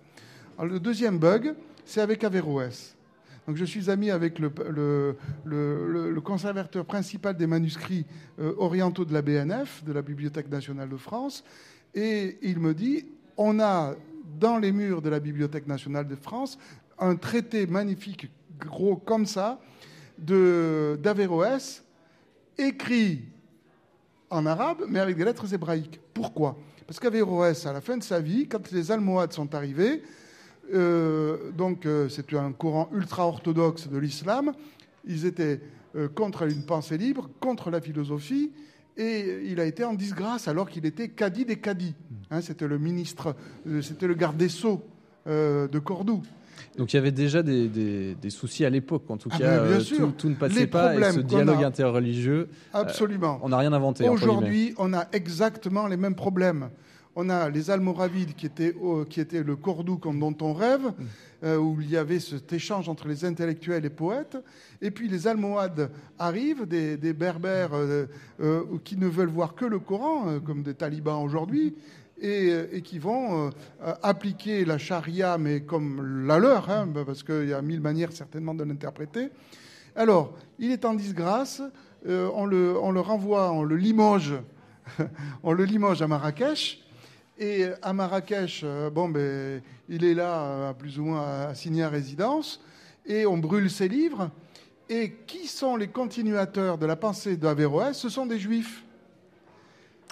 [0.61, 2.95] le deuxième bug, c'est avec Averroès.
[3.47, 4.51] Donc je suis ami avec le,
[5.43, 8.05] le, conservateur principal des manuscrits
[8.39, 11.43] euh, orientaux de la BNF, de la Bibliothèque nationale de France,
[11.93, 13.95] et il me dit, on a
[14.39, 16.57] dans les murs de la Bibliothèque nationale de France
[16.97, 19.59] un traité magnifique, gros comme ça,
[20.17, 21.83] d'Averroès,
[22.57, 23.23] écrit
[24.29, 25.99] en arabe, mais avec des lettres hébraïques.
[26.13, 26.57] Pourquoi?
[26.93, 30.03] Parce qu'Averroès, à la fin de sa vie, quand les Almohades sont arrivés,
[30.75, 34.53] euh, donc, euh, c'est un courant ultra-orthodoxe de l'islam.
[35.03, 35.60] Ils étaient
[35.95, 38.51] euh, contre une pensée libre, contre la philosophie,
[38.95, 41.95] et il a été en disgrâce alors qu'il était cadi des cadis.
[42.29, 43.36] Hein, c'était le ministre,
[43.82, 44.84] c'était le garde des sceaux
[45.25, 46.21] de Cordoue.
[46.78, 49.80] Donc il y avait déjà des, soucis à l'époque, en tout ah, cas,
[50.17, 53.39] tout, ne passait pas, et ce dialogue interreligieux, absolument.
[53.43, 54.08] on n'a rien inventé.
[54.10, 56.69] Aujourd'hui, on a exactement les mêmes problèmes
[57.15, 58.76] on a les Almoravides qui étaient,
[59.10, 60.93] qui étaient le Cordoue dont on rêve, mm.
[61.43, 64.38] euh, où il y avait cet échange entre les intellectuels et poètes.
[64.82, 68.06] Et puis les Almohades arrivent, des, Berbères euh,
[68.41, 71.76] euh, qui ne veulent voir que le Coran, comme des talibans aujourd'hui,
[72.23, 73.51] et, qui vont
[74.01, 78.55] appliquer la charia, mais comme la leur, hein, parce qu'il y a mille manières certainement
[78.55, 79.29] de l'interpréter.
[79.95, 81.62] Alors, il est en disgrâce,
[82.07, 84.33] on, le, renvoie, on le limoge,
[85.43, 86.83] on le limoge à Marrakech.
[87.38, 91.89] Et à Marrakech, euh, bon, ben, il est là, euh, plus ou moins assigné à
[91.89, 92.62] résidence,
[93.05, 94.29] et on brûle ses livres.
[94.88, 97.97] Et qui sont les continuateurs de la pensée d'Averroès?
[97.97, 98.82] Ce sont des juifs.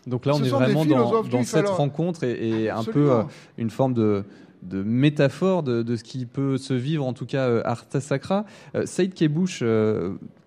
[0.07, 3.23] Donc là, on est vraiment dans, cette rencontre et, un peu euh,
[3.57, 4.23] une forme de,
[4.71, 8.45] métaphore de, ce qui peut se vivre, en tout cas, Arta Sacra.
[8.85, 9.63] Saïd Kebouche,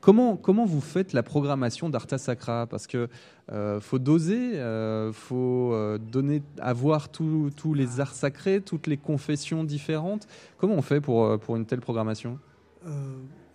[0.00, 2.66] comment, comment vous faites la programmation d'Arta Sacra?
[2.66, 3.08] Parce que
[3.52, 9.64] euh, faut doser, euh, faut euh, donner, avoir tous les arts sacrés, toutes les confessions
[9.64, 10.26] différentes.
[10.56, 12.38] Comment on fait pour, pour une telle programmation?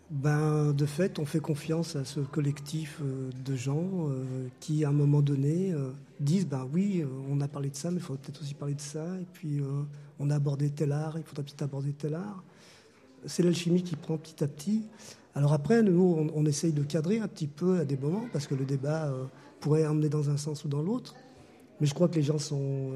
[0.10, 4.89] Ben, De fait, on fait confiance à ce collectif euh, de gens euh, qui, à
[4.89, 8.22] un moment donné, euh, disent ben oui, on a parlé de ça, mais il faudrait
[8.22, 9.06] peut-être aussi parler de ça.
[9.19, 9.62] Et puis,
[10.19, 12.43] on a abordé tel art, il faudrait peut-être aborder tel art.
[13.26, 14.84] C'est l'alchimie qui prend petit à petit.
[15.36, 18.56] Alors après, nous, on, essaye de cadrer un petit peu à des moments, parce que
[18.56, 19.13] le débat
[19.60, 21.15] pourrait emmener dans un sens ou dans l'autre.
[21.80, 22.91] Mais je crois que les gens sont,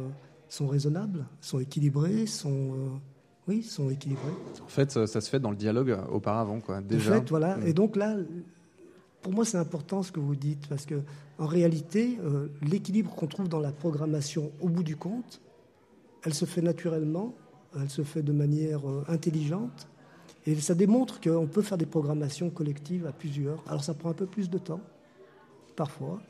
[0.49, 2.99] sont raisonnables, sont équilibrés, sont
[3.47, 4.31] oui, ils sont équilibrés.
[4.63, 6.81] En fait, ça, se fait dans le dialogue auparavant, quoi.
[6.81, 7.11] Déjà.
[7.11, 7.57] En fait, voilà.
[7.57, 7.67] Mm.
[7.67, 8.15] Et donc là,
[9.21, 11.01] pour moi, c'est important ce que vous dites, parce que
[11.39, 15.41] en réalité, euh, l'équilibre qu'on trouve dans la programmation, au bout du compte,
[16.23, 17.33] elle se fait naturellement,
[17.75, 19.87] elle se fait de manière euh, intelligente,
[20.45, 23.63] et ça démontre qu'on peut faire des programmations collectives à plusieurs.
[23.67, 24.81] Alors ça prend un peu plus de temps,
[25.75, 26.21] parfois,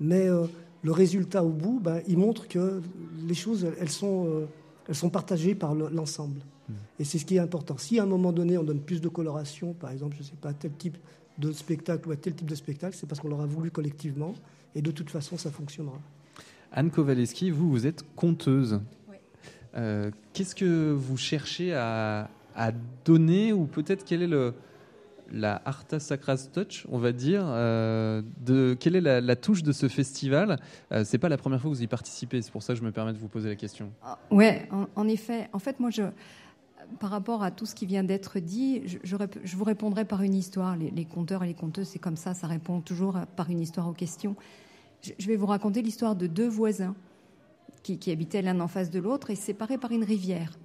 [0.00, 0.46] mais euh,
[0.82, 2.82] le résultat au bout, ben, il montre que
[3.26, 4.46] les choses, elles sont
[4.88, 6.40] elles sont partagées par l'ensemble.
[6.68, 6.74] Hmm.
[6.98, 7.76] Et c'est ce qui est important.
[7.78, 10.36] Si à un moment donné, on donne plus de coloration, par exemple, je ne sais
[10.40, 10.96] pas, à tel type
[11.38, 14.34] de spectacle ou à tel type de spectacle, c'est parce qu'on l'aura voulu collectivement.
[14.74, 15.98] Et de toute façon, ça fonctionnera.
[16.72, 18.80] Anne Kowaleski, vous, vous êtes conteuse.
[19.76, 22.72] Euh, qu'est-ce que vous cherchez à, à
[23.04, 24.54] donner ou peut-être quel est le,
[25.32, 27.42] la Arta Sacras Touch, on va dire.
[27.44, 30.58] Euh, de, quelle est la, touche de ce festival?
[30.92, 32.84] Euh, C'est pas la première fois que vous y participez, c'est pour ça que je
[32.84, 33.90] me permets de vous poser la question.
[34.02, 35.48] Ah, ouais, en, effet.
[35.52, 36.02] En fait, moi, je,
[37.00, 39.16] par rapport à tout ce qui vient d'être dit, je,
[39.56, 40.76] vous répondrai par une histoire.
[40.76, 43.88] Les, les conteurs et les conteuses, c'est comme ça, ça répond toujours par une histoire
[43.88, 44.36] aux questions.
[45.02, 46.94] Je, vais vous raconter l'histoire de deux voisins
[47.82, 50.58] qui, qui habitaient l'un en face de l'autre et séparés par une rivière.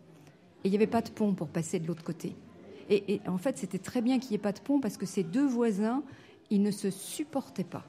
[0.64, 2.36] Et il n'y avait pas de pont pour passer de l'autre côté.
[2.92, 5.24] Et, en fait, c'était très bien qu'il n'y ait pas de pont parce que ces
[5.24, 6.04] deux voisins,
[6.50, 7.86] ils ne se supportaient pas.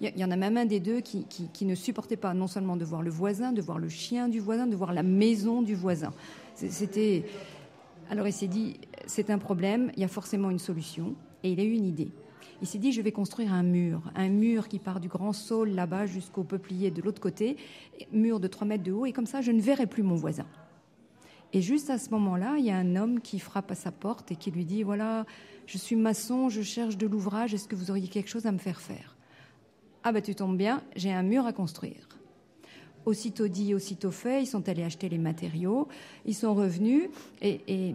[0.00, 2.84] Il y en a même un des deux qui, ne supportait pas non seulement de
[2.84, 6.12] voir le voisin, de voir le chien du voisin, de voir la maison du voisin.
[6.56, 7.24] C'était.
[8.10, 11.14] Alors il s'est dit, c'est un problème, il y a forcément une solution.
[11.44, 12.10] Et il a eu une idée.
[12.60, 15.70] Il s'est dit, je vais construire un mur, un mur qui part du grand saule
[15.70, 17.56] là-bas jusqu'au peuplier de l'autre côté,
[18.12, 20.46] mur de 3 mètres de haut, et comme ça, je ne verrai plus mon voisin.
[21.52, 24.32] Et juste à ce moment-là, il y a un homme qui frappe à sa porte
[24.32, 25.26] et qui lui dit, voilà,
[25.66, 28.58] je suis maçon, je cherche de l'ouvrage, est-ce que vous auriez quelque chose à me
[28.58, 29.16] faire faire?
[30.02, 32.08] Ah ben tu tombes bien, j'ai un mur à construire.
[33.04, 35.88] Aussitôt dit, aussitôt fait, ils sont allés acheter les matériaux,
[36.24, 37.10] ils sont revenus
[37.42, 37.94] et,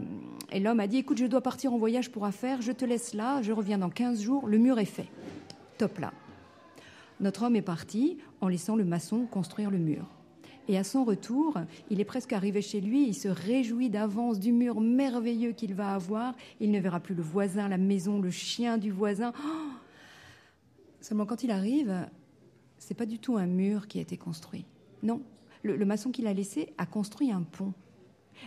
[0.53, 3.41] l'homme a dit, écoute, je dois partir en voyage pour affaires, je te laisse là,
[3.41, 5.07] je reviens dans 15 jours, le mur est fait.
[5.77, 6.13] Top là.
[7.19, 10.05] Notre homme est parti en laissant le maçon construire le mur.
[10.67, 11.57] Et à son retour,
[11.89, 15.93] il est presque arrivé chez lui, il se réjouit d'avance du mur merveilleux qu'il va
[15.93, 16.35] avoir.
[16.59, 19.31] Il ne verra plus le voisin, la maison, le chien du voisin.
[19.39, 19.71] Oh
[20.99, 22.07] Seulement quand il arrive,
[22.77, 24.65] c'est pas du tout un mur qui a été construit.
[25.03, 25.21] Non,
[25.63, 27.73] le, le maçon qu'il a laissé a construit un pont.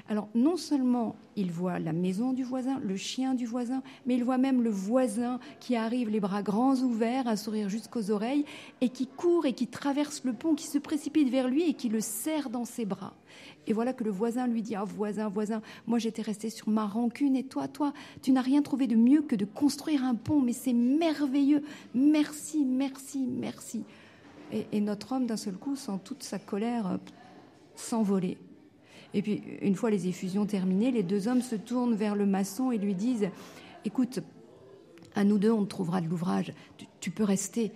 [0.08, 4.24] Alors non seulement il voit la maison du voisin, le chien du voisin, mais il
[4.24, 8.44] voit même le voisin qui arrive les bras grands ouverts, un sourire jusqu'aux oreilles,
[8.80, 11.88] et qui court et qui traverse le pont, qui se précipite vers lui et qui
[11.88, 13.14] le serre dans ses bras.
[13.66, 16.86] Et voilà que le voisin lui dit, ah voisin, voisin, moi j'étais resté sur ma
[16.86, 20.40] rancune et toi, toi, tu n'as rien trouvé de mieux que de construire un pont,
[20.40, 21.62] mais c'est merveilleux.
[21.94, 23.84] Merci, merci, merci.
[24.52, 26.96] Et, notre homme, d'un seul coup, sent toute sa colère euh,
[27.76, 28.36] s'envoler.
[29.14, 32.70] Et puis, une fois les effusions terminées, les deux hommes se tournent vers le maçon
[32.70, 33.28] et lui disent
[33.84, 34.20] Écoute,
[35.14, 36.52] à nous deux, on trouvera de l'ouvrage.
[37.00, 37.72] Tu, peux rester.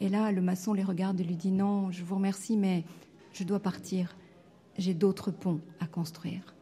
[0.00, 2.84] Et là, le maçon les regarde et lui dit Non, je vous remercie, mais
[3.32, 4.16] je dois partir.
[4.78, 6.54] J'ai d'autres ponts à construire.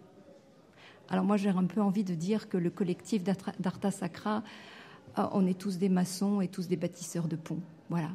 [1.09, 4.43] Alors, moi, j'ai un peu envie de dire que le collectif d'Arta Sacra,
[5.19, 7.61] euh, on est tous des maçons et tous des bâtisseurs de ponts.
[7.91, 8.09] Voilà.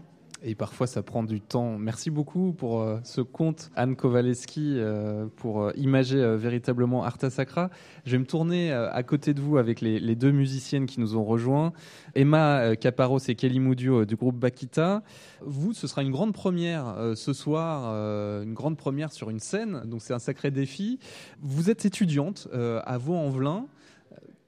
[0.44, 1.80] Et parfois, ça prend du temps.
[1.80, 7.72] Merci beaucoup pour euh, ce conte, Anne Kowaleski, euh, pour euh, imager véritablement Arta Sacra.
[8.06, 11.24] Je vais me tourner à côté de vous avec les, deux musiciennes qui nous ont
[11.24, 11.74] rejoints,
[12.16, 15.04] Emma Caparos et Kelly Moudio du groupe Bakita.
[15.42, 17.94] Vous, ce sera une grande première ce soir,
[18.42, 21.00] une grande première sur une scène, donc c'est un sacré défi.
[21.42, 23.68] Vous êtes étudiante à Vaux-en-Velin.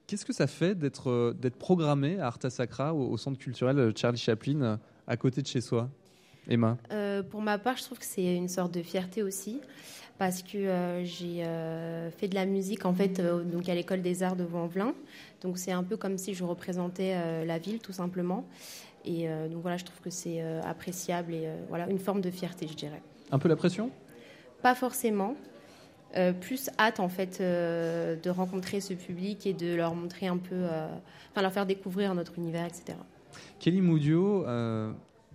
[0.06, 4.80] Qu'est-ce que ça fait d'être programmée à Arta Sacra au Centre culturel Charlie Chaplin?
[5.10, 5.90] À côté de chez soi
[6.48, 9.60] Emma euh, Pour ma part, je trouve que c'est une sorte de fierté aussi,
[10.18, 14.22] parce que euh, j'ai euh, fait de la musique en fait donc à l'école des
[14.22, 14.94] arts de Vaux-en-Velin.
[15.42, 18.46] Donc c'est un peu comme si je représentais la ville tout simplement.
[19.04, 22.74] Et donc voilà, je trouve que c'est appréciable et voilà une forme de fierté, je
[22.74, 23.00] dirais.
[23.32, 23.90] Un peu la pression?
[24.62, 25.34] Pas forcément.
[26.40, 30.66] plus hâte en fait de rencontrer ce public et de leur montrer un peu,
[31.32, 32.98] enfin leur faire découvrir notre univers, etc.
[33.58, 34.44] Kelly Moudio,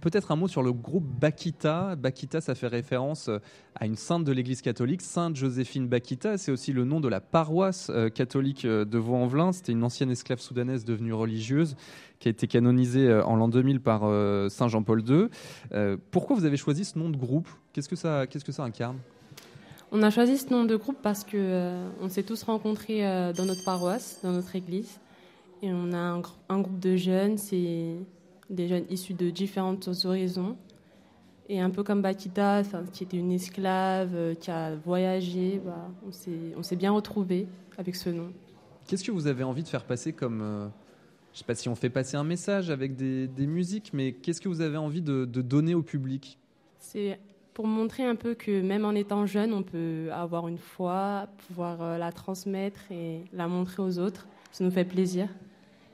[0.05, 1.95] peut-être un mot sur le groupe Bakita.
[1.95, 3.39] Bakita, ça fait référence euh,
[3.73, 6.37] à une sainte de l'Église catholique, Sainte Joséphine Bakita.
[6.37, 9.51] C'est aussi le nom de la paroisse euh, catholique de Vaux-en-Velin.
[9.51, 11.75] C'était une ancienne esclave soudanaise devenue religieuse
[12.19, 14.01] qui a été canonisée en l'an 2000 par
[14.49, 15.97] Saint Jean-Paul II.
[16.11, 17.49] Pourquoi vous avez choisi ce nom de groupe?
[17.73, 18.97] Qu'est-ce que ça, qu'est-ce que ça incarne?
[19.91, 23.01] On a choisi ce nom de groupe parce que on s'est tous rencontrés
[23.33, 24.99] dans notre paroisse, dans notre église,
[25.65, 27.37] et on a un, un groupe de jeunes.
[27.37, 27.95] C'est
[28.49, 30.57] des jeunes issus de différentes horizons.
[31.47, 35.91] Et un peu comme Bakita, qui était une esclave, euh, qui a voyagé, bah,
[36.57, 37.47] on s'est bien retrouvés
[37.77, 38.31] avec ce nom.
[38.87, 40.41] Qu'est-ce que vous avez envie de faire passer comme...
[40.41, 40.67] Euh,
[41.33, 44.39] je ne sais pas si on fait passer un message avec des, musiques, mais qu'est-ce
[44.39, 46.39] que vous avez envie de, donner au public?
[46.79, 47.19] C'est
[47.53, 51.81] pour montrer un peu que même en étant jeune, on peut avoir une foi, pouvoir
[51.81, 54.27] euh, la transmettre et la montrer aux autres.
[54.51, 55.27] Ça nous fait plaisir.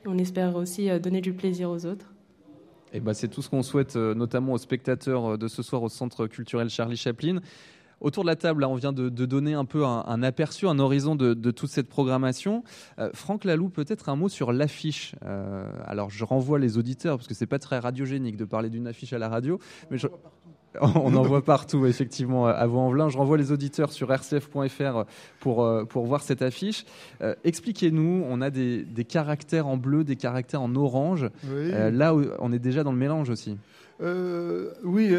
[0.06, 2.12] On espère aussi donner du plaisir aux autres.
[2.94, 5.82] Et bah, c'est tout ce qu'on souhaite, euh, notamment aux spectateurs euh, de ce soir
[5.84, 7.40] au Centre culturel Charlie Chaplin.
[8.02, 11.16] Autour de la table, là, on vient de, donner un peu un, aperçu, un horizon
[11.16, 12.64] de, toute cette programmation.
[12.98, 15.14] Euh, Franck Lalou, peut-être un mot sur l'affiche.
[15.86, 19.14] alors, je renvoie les auditeurs, parce que c'est pas très radiogénique de parler d'une affiche
[19.14, 19.60] à la radio,
[19.92, 20.00] mais
[20.82, 23.10] On en voit partout, effectivement, à Vaux-en-Velin.
[23.10, 25.04] Je renvoie les auditeurs sur rcf.fr
[25.40, 26.86] pour, euh, pour voir cette affiche.
[27.22, 31.30] Euh, expliquez-nous, on a des, caractères en bleu, des caractères en orange.
[31.48, 33.58] Euh, là, on est déjà dans le mélange aussi.
[34.00, 35.14] oui,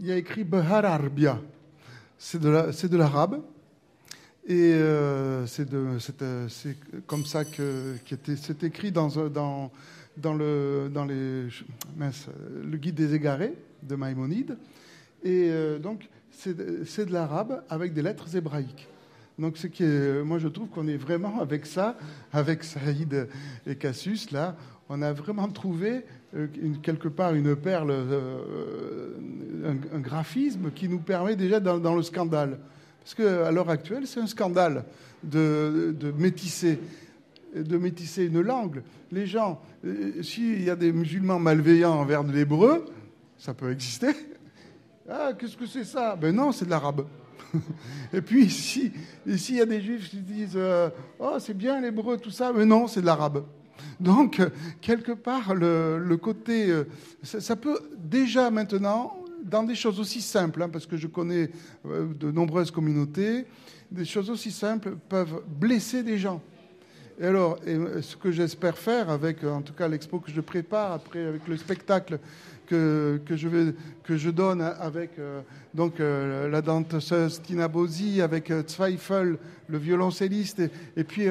[0.00, 1.38] il y a écrit Bahar Arbia.
[2.18, 3.40] C'est de l'arabe.
[4.46, 4.74] Et
[5.46, 5.68] c'est
[7.06, 7.94] comme ça que
[8.36, 9.70] c'est écrit dans, dans,
[10.18, 11.46] dans, le, dans les,
[11.98, 14.56] le guide des égarés de Maïmonide.
[15.22, 18.88] Et euh, donc, c'est de l'arabe avec des lettres hébraïques.
[19.38, 19.84] Donc, ce qui
[20.24, 21.96] moi, je trouve qu'on est vraiment avec ça,
[22.32, 23.28] avec Saïd
[23.66, 24.56] et Cassius, là,
[24.88, 26.04] on a vraiment trouvé
[26.36, 26.46] euh,
[26.82, 29.14] quelque part une perle, euh,
[29.64, 32.58] un, graphisme qui nous permet déjà dans, le scandale.
[33.00, 34.84] Parce qu'à l'heure actuelle, c'est un scandale
[35.22, 36.78] de, de, métisser,
[37.54, 38.82] de métisser une langue.
[39.12, 39.60] Les gens,
[40.22, 42.84] s'il y a des musulmans malveillants envers l'hébreu,
[43.40, 44.08] ça peut exister.
[45.12, 46.14] Ah, qu'est-ce que c'est ça?
[46.14, 47.04] Ben non, c'est de l'arabe.
[48.12, 48.92] Et puis ici,
[49.26, 52.52] ici, il y a des juifs qui disent euh, Oh, c'est bien l'hébreu, tout ça,
[52.52, 53.44] mais non, c'est de l'arabe.
[53.98, 54.40] Donc,
[54.80, 56.70] quelque part, le, côté.
[56.70, 56.84] Euh,
[57.24, 61.50] ça, peut déjà maintenant, dans des choses aussi simples, hein, parce que je connais
[61.86, 63.46] euh, de nombreuses communautés,
[63.90, 66.40] des choses aussi simples peuvent blesser des gens.
[67.20, 67.58] Et alors,
[68.00, 71.56] ce que j'espère faire avec, en tout cas, l'expo que je prépare, après, avec le
[71.56, 72.20] spectacle
[72.70, 75.40] que, je, donne avec euh,
[75.74, 80.62] donc, euh, la danseuse Tina Bosi, avec euh, Zweifel, le violoncelliste,
[80.96, 81.24] et, puis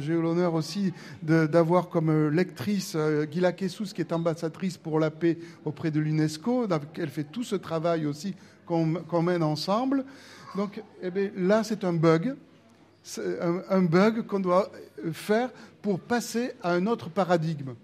[0.00, 2.96] j'ai eu l'honneur aussi d'avoir comme lectrice
[3.30, 6.66] Gila Kessous, qui est ambassadrice pour la paix auprès de l'UNESCO.
[6.96, 8.34] Elle fait tout ce travail aussi
[8.66, 10.04] qu'on mène ensemble.
[10.56, 12.34] Donc eh là, c'est un bug.
[13.68, 14.70] Un bug qu'on doit
[15.12, 15.50] faire
[15.82, 17.74] pour passer à un autre paradigme.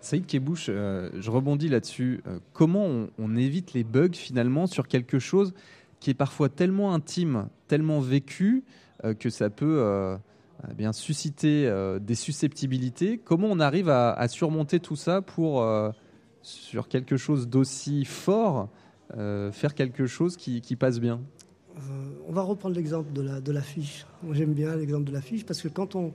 [0.00, 2.22] Saïd Kebouche, euh, je rebondis là-dessus.
[2.26, 5.52] Euh, comment on, évite les bugs finalement sur quelque chose
[6.00, 8.64] qui est parfois tellement intime, tellement vécu,
[9.04, 10.18] euh, que ça peut
[10.74, 13.18] bien susciter des susceptibilités?
[13.18, 15.66] Comment on arrive à, surmonter tout ça pour,
[16.42, 18.68] sur quelque chose d'aussi fort,
[19.16, 21.20] faire quelque chose qui, passe bien?
[22.28, 24.06] On va reprendre l'exemple de l'affiche.
[24.26, 26.12] La, J'aime bien l'exemple de l'affiche parce que quand on,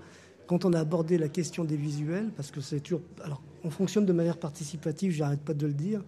[0.47, 3.01] quand on a abordé la question des visuels, parce que c'est toujours.
[3.23, 6.03] Alors, on fonctionne de manière participative, j'arrête pas de le dire.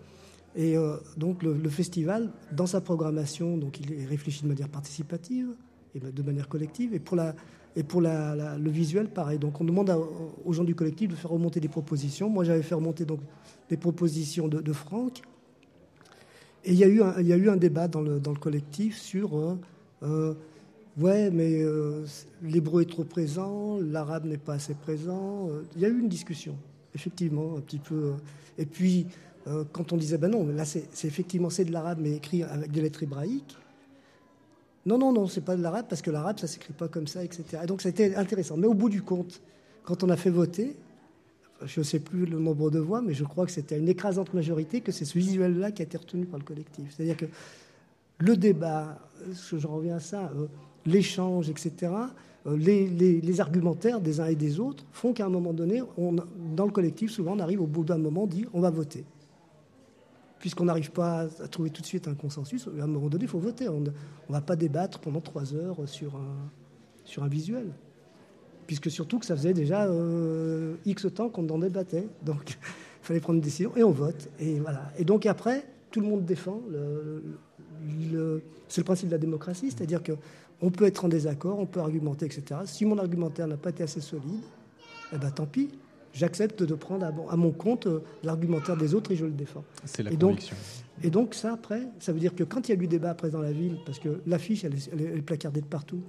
[0.56, 5.50] Et euh, donc le, festival, dans sa programmation, donc il est réfléchi de manière participative
[5.96, 6.94] et de manière collective.
[6.94, 7.36] Et pour, la,
[7.76, 9.40] et pour le visuel, pareil.
[9.40, 9.94] Donc on demande
[10.46, 12.30] aux gens du collectif de faire remonter des propositions.
[12.30, 13.20] Moi, j'avais fait remonter donc
[13.70, 15.22] des propositions de, Franck.
[16.64, 18.34] Et il y, a eu un, il y a eu un débat dans le, dans
[18.34, 19.60] le collectif sur euh,
[20.04, 20.34] euh,
[20.98, 21.64] ouais, mais
[22.44, 25.50] l'hébreu est trop présent, l'arabe n'est pas assez présent.
[25.76, 26.56] Il y a eu une discussion
[26.98, 27.96] effectivement, un petit peu.
[27.96, 28.14] Euh,
[28.58, 29.06] et puis,
[29.48, 32.72] euh, quand on disait, ben non, là, c'est effectivement c'est de l'arabe, mais écrit avec
[32.72, 33.56] des lettres hébraïques.
[34.86, 37.24] Non, non, non, c'est pas de l'arabe, parce que l'arabe, ça s'écrit pas comme ça,
[37.24, 37.44] etc.
[37.64, 38.58] Et donc, c'était intéressant.
[38.58, 39.42] Mais au bout du compte,
[39.84, 40.76] quand on a fait voter,
[41.66, 44.34] je ne sais plus le nombre de voix, mais je crois que c'était une écrasante
[44.34, 46.94] majorité que c'est ce visuel-là qui a été retenu par le collectif.
[46.96, 47.26] C'est-à-dire que
[48.20, 48.98] le débat,
[49.32, 50.48] je reviens à ça, euh,
[50.86, 51.92] l'échange, etc.,
[52.48, 56.16] euh, les, argumentaires des uns et des autres font qu'à un moment donné, on,
[56.56, 59.04] dans le collectif, souvent, on arrive au bout d'un moment, on dit on va voter.
[60.40, 63.30] Puisqu'on n'arrive pas à trouver tout de suite un consensus, à un moment donné, il
[63.30, 63.68] faut voter.
[63.68, 63.90] On ne
[64.30, 66.50] va pas débattre pendant trois heures sur un,
[67.04, 67.68] sur un visuel.
[68.66, 72.08] Puisque surtout que ça faisait déjà euh, X temps qu'on en débattait.
[72.24, 72.58] Donc,
[73.02, 74.30] fallait prendre une décision et on vote.
[74.40, 74.92] Et voilà.
[74.98, 76.62] Et donc après, tout le monde défend.
[78.70, 80.14] c'est le principe de la démocratie, c'est-à-dire que
[80.62, 82.62] on peut être en désaccord, on peut argumenter, etc.
[82.66, 84.44] Si mon argumentaire n'a pas été assez solide,
[85.14, 85.70] eh ben tant pis.
[86.14, 89.64] J'accepte de prendre à, mon compte euh, l'argumentaire des autres et je le défends.
[89.86, 90.56] C'est la et conviction.
[90.56, 93.12] Donc, et donc ça, après, ça veut dire que quand il y a eu débat
[93.12, 96.02] après dans la ville, parce que l'affiche, elle, est placardée de partout,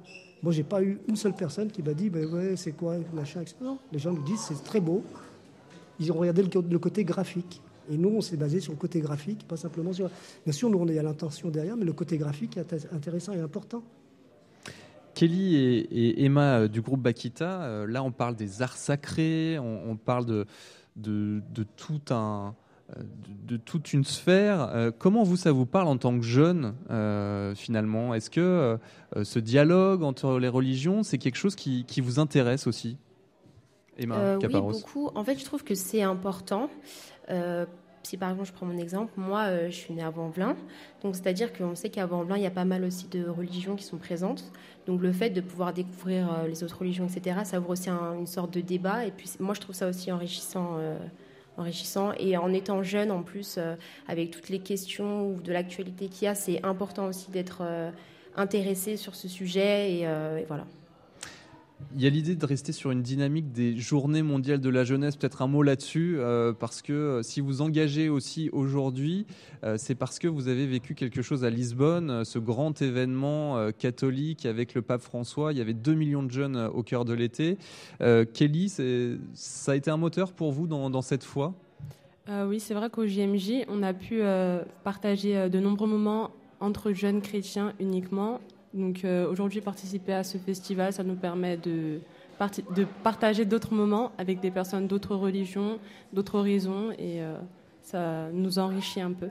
[0.42, 3.42] moi, j'ai pas eu une seule personne qui m'a dit, ben ouais, c'est quoi, machin,
[3.42, 3.57] etc.
[3.61, 5.03] Non, les gens nous disent, c'est très beau.
[6.01, 7.61] Ils ont regardé le, côté graphique.
[7.90, 10.09] Et nous, on s'est basé sur le côté graphique, pas simplement sur.
[10.44, 13.40] Bien sûr, nous, on est à l'intention derrière, mais le côté graphique est intéressant et
[13.40, 13.82] important.
[15.18, 19.96] Kelly et, Emma euh, du groupe Bakita, euh, là, on parle des arts sacrés, on,
[19.96, 20.46] parle de,
[20.94, 21.42] de,
[21.76, 22.54] tout un
[23.44, 24.92] de, toute une sphère.
[24.98, 26.72] comment vous, ça vous parle en tant que jeune,
[27.56, 28.14] finalement?
[28.14, 28.78] Est-ce que
[29.20, 32.96] ce dialogue entre les religions, c'est quelque chose qui, qui, vous intéresse aussi?
[33.98, 35.10] Emma euh, Oui, beaucoup.
[35.16, 36.70] En fait, je trouve que c'est important.
[38.09, 40.56] Euh, si par exemple je prends mon exemple, moi euh, je suis née à Vanvelin,
[41.02, 43.84] donc c'est-à-dire qu'on sait qu'à Vanvelin il y a pas mal aussi de religions qui
[43.84, 44.50] sont présentes.
[44.86, 48.52] Donc le fait de pouvoir découvrir les autres religions, etc., ça ouvre aussi une sorte
[48.54, 49.04] de débat.
[49.04, 50.78] Et puis moi je trouve ça aussi enrichissant
[51.59, 52.12] enrichissant.
[52.18, 53.59] Et en étant jeune, en plus,
[54.06, 57.62] avec toutes les questions de l'actualité qu'il y a, c'est important aussi d'être
[58.34, 60.00] intéressé sur ce sujet.
[60.00, 60.64] et voilà.
[61.94, 65.16] Il y a l'idée de rester sur une dynamique des journées mondiales de la jeunesse,
[65.16, 69.26] peut-être un mot là-dessus, euh, parce que euh, si vous engagez aussi aujourd'hui,
[69.64, 74.44] euh, c'est parce que vous avez vécu quelque chose à Lisbonne, ce grand événement catholique
[74.44, 75.52] avec le pape François.
[75.52, 77.58] Il y avait 2 millions de jeunes au cœur de l'été.
[77.98, 78.68] Kelly,
[79.34, 81.54] ça a été un moteur pour vous dans, dans cette foi?
[82.46, 84.20] Oui, c'est vrai qu'au JMJ, on a pu
[84.84, 88.40] partager de nombreux moments entre jeunes chrétiens uniquement
[88.78, 92.00] donc euh, aujourd'hui, participer à ce festival, ça nous permet de,
[93.02, 95.78] partager d'autres moments avec des personnes d'autres religions,
[96.12, 97.36] d'autres horizons, et euh,
[97.82, 99.28] ça nous enrichit un peu.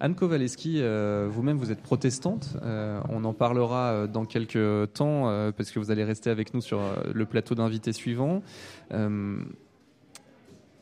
[0.00, 2.56] Anne Kowaleski, euh, vous-même, vous êtes protestante.
[2.62, 5.22] on en parlera dans quelques temps
[5.56, 6.80] parce que vous allez rester avec nous sur
[7.12, 8.42] le plateau d'invités suivant.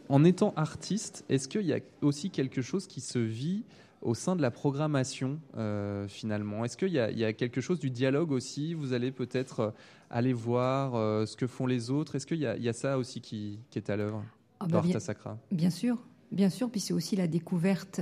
[0.09, 3.64] en étant artiste, est-ce qu'il y a aussi quelque chose qui se vit
[4.05, 8.31] au sein de la programmation euh, finalement Est-ce qu'il y, a quelque chose du dialogue
[8.31, 8.75] aussi?
[8.75, 9.71] Vous allez peut-être euh,
[10.11, 12.15] aller voir euh, ce que font les autres.
[12.15, 14.23] Est-ce qu'il y, a ça aussi qui, est à l'œuvre?
[14.61, 15.99] Ah bah bien, Sacra Bien sûr,
[16.31, 16.71] bien sûr.
[16.71, 18.01] Puis c'est aussi la découverte.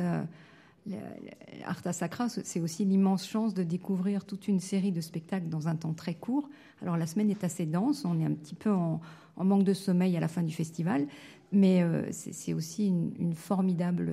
[1.64, 5.76] Arta Sacra, c'est aussi l'immense chance de découvrir toute une série de spectacles dans un
[5.76, 6.50] temps très court.
[6.82, 9.00] Alors la semaine est assez dense, on est un petit peu en,
[9.36, 11.06] manque de sommeil à la fin du festival,
[11.52, 14.10] mais c'est aussi une formidable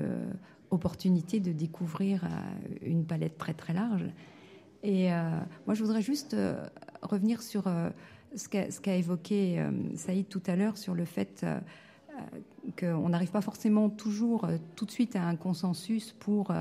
[0.72, 2.28] opportunité de découvrir euh,
[2.82, 4.05] une palette très très large.
[4.84, 5.30] Et euh,
[5.65, 6.65] moi, je voudrais juste euh,
[7.01, 7.65] revenir sur
[8.36, 9.63] ce qu'a évoqué
[9.95, 11.45] Saïd tout à l'heure sur le fait
[12.78, 16.53] qu'on n'arrive pas forcément toujours tout de suite à un consensus pour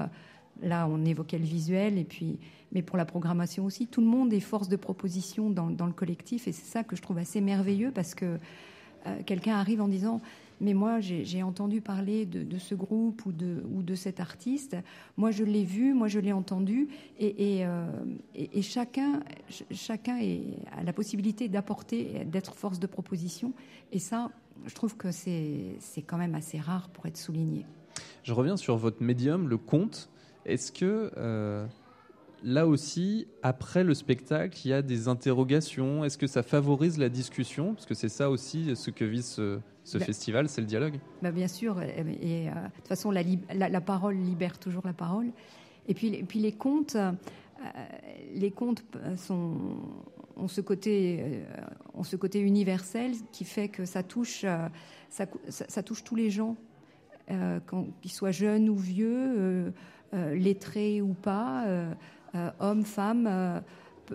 [0.62, 2.38] là on évoquait le visuel et puis
[2.72, 5.92] mais pour la programmation aussi tout le monde est force de proposition dans, dans le
[5.92, 8.38] collectif et c'est ça que je trouve assez merveilleux parce que
[9.26, 10.22] quelqu'un arrive en disant
[10.61, 14.76] mais moi j'ai entendu parler de, ce groupe ou de, cet artiste,
[15.16, 16.88] moi je l'ai vu, moi je l'ai entendu,
[17.18, 17.86] et, et, euh,
[18.62, 19.20] chacun,
[19.70, 20.18] chacun
[20.72, 23.52] a la possibilité d'apporter, d'être force de proposition,
[23.92, 24.30] et ça,
[24.66, 27.64] je trouve que c'est quand même assez rare pour être souligné.
[28.22, 30.11] Je reviens sur votre médium, le conte.
[30.44, 31.66] Est-ce que euh,
[32.42, 36.04] là aussi, après le spectacle, il y a des interrogations?
[36.04, 37.74] Est-ce que ça favorise la discussion?
[37.74, 39.59] Parce que c'est ça aussi ce que vise ce,
[39.89, 41.80] ce bah, festival, c'est le dialogue bah Bien sûr.
[41.80, 43.22] Et, euh, de toute façon, la,
[43.55, 45.30] la, parole libère toujours la parole.
[45.86, 47.12] Et puis, puis les contes, euh,
[48.34, 48.84] les contes
[49.16, 49.57] sont,
[50.36, 51.45] ont, ce côté, euh,
[51.95, 54.45] ont ce côté universel qui fait que ça touche,
[55.09, 56.57] ça, ça, touche tous les gens,
[57.26, 59.72] qu'ils soient jeunes ou vieux,
[60.12, 61.64] lettrés ou pas,
[62.61, 63.62] hommes, femmes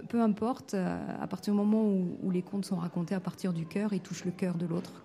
[0.07, 3.65] peu, importe, à partir du moment où, où, les contes sont racontés à partir du
[3.65, 5.03] cœur, ils touchent le cœur de l'autre.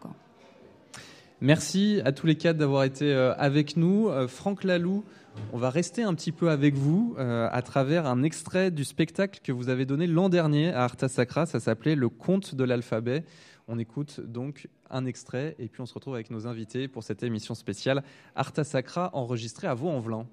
[1.40, 4.08] Merci à tous les quatre d'avoir été euh, avec nous.
[4.08, 5.04] Euh, Franck Lalou,
[5.52, 9.38] on va rester un petit peu avec vous euh, à travers un extrait du spectacle
[9.44, 11.46] que vous avez donné l'an dernier à Arta Sacra.
[11.46, 13.24] Ça s'appelait Le conte de l'alphabet.
[13.68, 17.22] On écoute donc un extrait et puis on se retrouve avec nos invités pour cette
[17.22, 18.02] émission spéciale
[18.34, 20.26] Arta Sacra enregistrée à Vaux-en-Velin.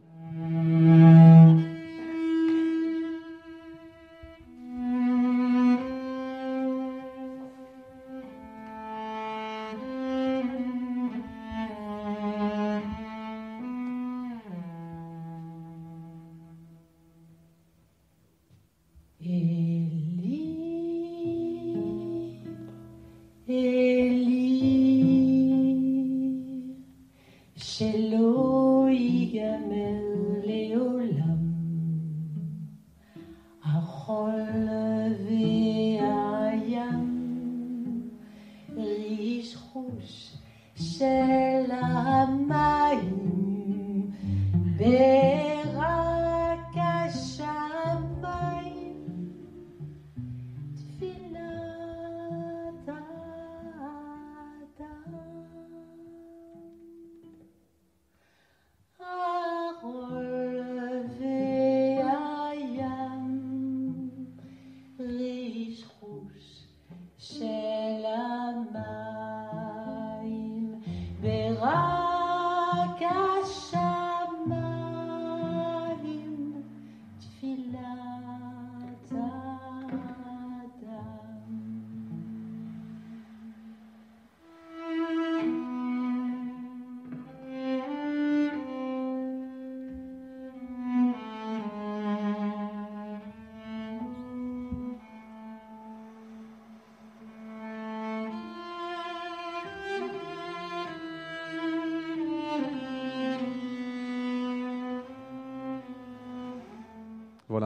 [67.26, 67.74] share.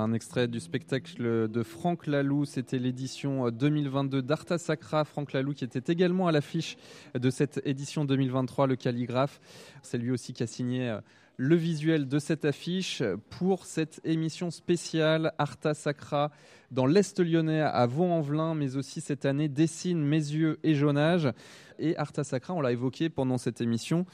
[0.10, 2.44] Un extrait du spectacle de Franck Laloux.
[2.44, 5.06] C'était l'édition 2022 d'Arta Sacra.
[5.06, 6.78] Franck Laloux qui était également à l'affiche
[7.14, 9.40] de cette édition 2023, le calligraphe.
[9.84, 11.00] C'est lui aussi qui a signé euh,
[11.38, 16.32] le visuel de cette affiche pour cette émission spéciale Arta Sacra
[16.72, 21.30] dans l'Est lyonnais à Vaux-en-Velin, mais aussi cette année Dessine, Mes yeux et Jaunage.
[21.78, 24.08] Et Arta Sacra, on l'a évoqué pendant cette émission,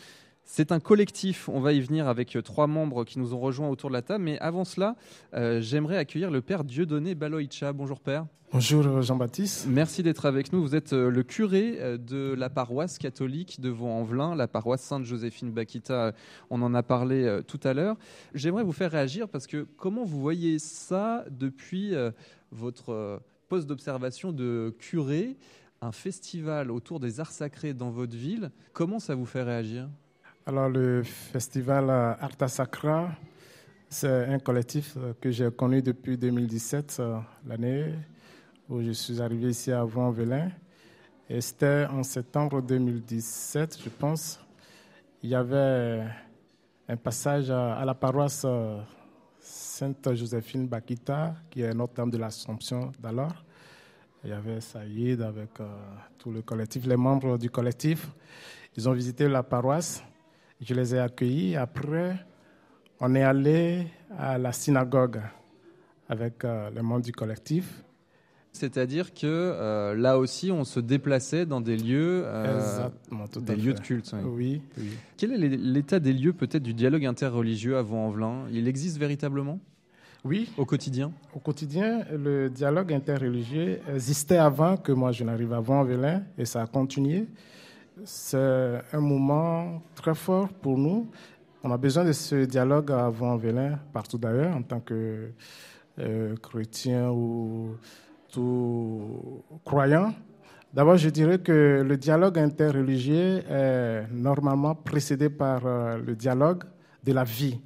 [0.46, 3.90] c'est un collectif, on va y venir avec trois membres qui nous ont rejoints autour
[3.90, 4.24] de la table.
[4.24, 4.96] Mais avant cela,
[5.34, 7.74] euh, j'aimerais accueillir le père Dieudonné Baloïcha.
[7.74, 8.28] Bonjour père.
[8.54, 9.66] Bonjour Jean-Baptiste.
[9.68, 10.62] Merci d'être avec nous.
[10.62, 15.52] Vous êtes euh, le curé euh, de la paroisse catholique de Vaux-en-Velin, la paroisse Sainte-Joséphine
[15.52, 16.14] Bakita.
[16.52, 17.98] On en a parlé tout à l'heure.
[18.36, 21.94] J'aimerais vous faire réagir parce que comment vous voyez ça depuis
[22.52, 23.20] votre
[23.50, 25.38] poste d'observation de curé
[25.82, 29.90] un festival autour des arts sacrés dans votre ville, comment ça vous fait réagir?
[30.48, 33.10] Alors, le festival Arta Sacra,
[33.90, 37.02] c'est un collectif que j'ai connu depuis 2017,
[37.48, 37.96] l'année
[38.70, 40.52] où je suis arrivé ici à Vaux-en-Velin.
[41.28, 44.40] Et c'était en septembre 2017, je pense.
[45.24, 46.04] Il y avait
[46.88, 48.46] un passage à la paroisse
[49.40, 53.44] Sainte-Joséphine Bakita, qui est Notre-Dame de l'Assomption d'alors.
[54.24, 55.50] Il y avait Saïd avec
[56.20, 58.12] tout le collectif, les membres du collectif.
[58.78, 60.04] Ils ont visité la paroisse.
[60.62, 61.56] Je les ai accueillis.
[61.56, 62.16] Après,
[63.00, 63.88] on est allé
[64.18, 65.22] à la synagogue
[66.08, 67.84] avec euh, les membres du collectif.
[68.54, 72.88] C'est-à-dire que euh, là aussi, on se déplaçait dans des lieux, euh,
[73.42, 74.16] des lieux de culte.
[74.24, 74.62] Oui.
[74.78, 74.92] oui.
[75.18, 78.46] Quel est l'état des lieux peut-être du dialogue interreligieux à Vaux-en-Velin?
[78.54, 79.60] Il existe véritablement?
[80.24, 80.50] Oui.
[80.58, 81.12] Au quotidien?
[81.36, 86.62] Au quotidien, le dialogue interreligieux existait avant que moi je n'arrive à Vaux-en-Velin et ça
[86.62, 87.28] a continué.
[88.04, 91.08] C'est un moment très fort pour nous.
[91.64, 95.32] On a besoin de ce dialogue à Vaux-en-Velin, partout d'ailleurs, en tant que
[96.00, 97.78] euh, chrétien ou
[98.30, 100.14] tout croyant.
[100.74, 106.66] D'abord, je dirais que le dialogue interreligieux est normalement précédé par euh, le dialogue
[107.02, 107.62] de la vie.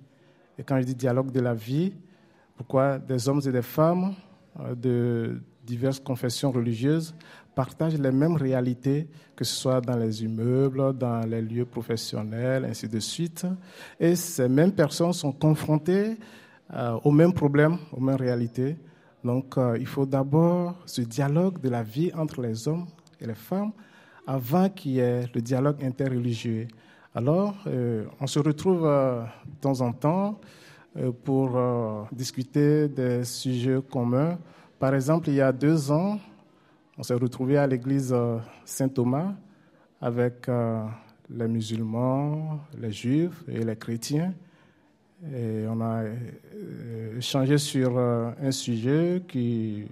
[0.59, 1.93] Et quand je dis dialogue de la vie,
[2.55, 4.13] pourquoi des hommes et des femmes
[4.59, 7.15] euh, de diverses confessions religieuses
[7.59, 12.87] partagent les mêmes réalités, que ce soit dans les immeubles, dans les lieux professionnels, ainsi
[12.87, 13.45] de suite.
[13.99, 16.15] Et ces mêmes personnes sont confrontées
[16.73, 18.77] euh, aux mêmes problèmes, aux mêmes réalités.
[19.25, 22.85] Donc euh, il faut d'abord ce dialogue de la vie entre les hommes
[23.19, 23.73] et les femmes
[24.25, 26.65] avant qu'il y ait le dialogue interreligieux.
[27.13, 30.39] Alors, euh, on se retrouve de temps en temps
[31.25, 31.59] pour
[32.13, 34.37] discuter des sujets communs.
[34.79, 36.19] Par exemple, il y a deux ans,
[36.99, 39.33] on s'est retrouvé à l'église euh, Saint-Thomas
[40.01, 40.83] avec euh,
[41.29, 44.33] les musulmans, les juifs et les chrétiens.
[45.33, 49.85] Et on a euh, échangé sur un sujet qui,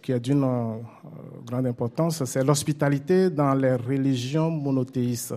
[0.00, 0.46] qui est d'une
[1.44, 5.34] grande importance, c'est l'hospitalité dans les religions monothéistes.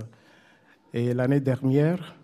[0.93, 2.15] Et l'année dernière,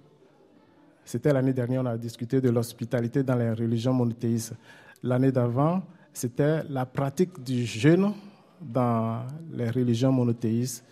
[1.04, 4.54] c'était l'année dernière, on a discuté de l'hospitalité dans les religions monothéistes.
[5.02, 5.84] L'année d'avant,
[6.14, 8.14] c'était la pratique du jeûne
[8.62, 10.86] dans les religions monothéistes.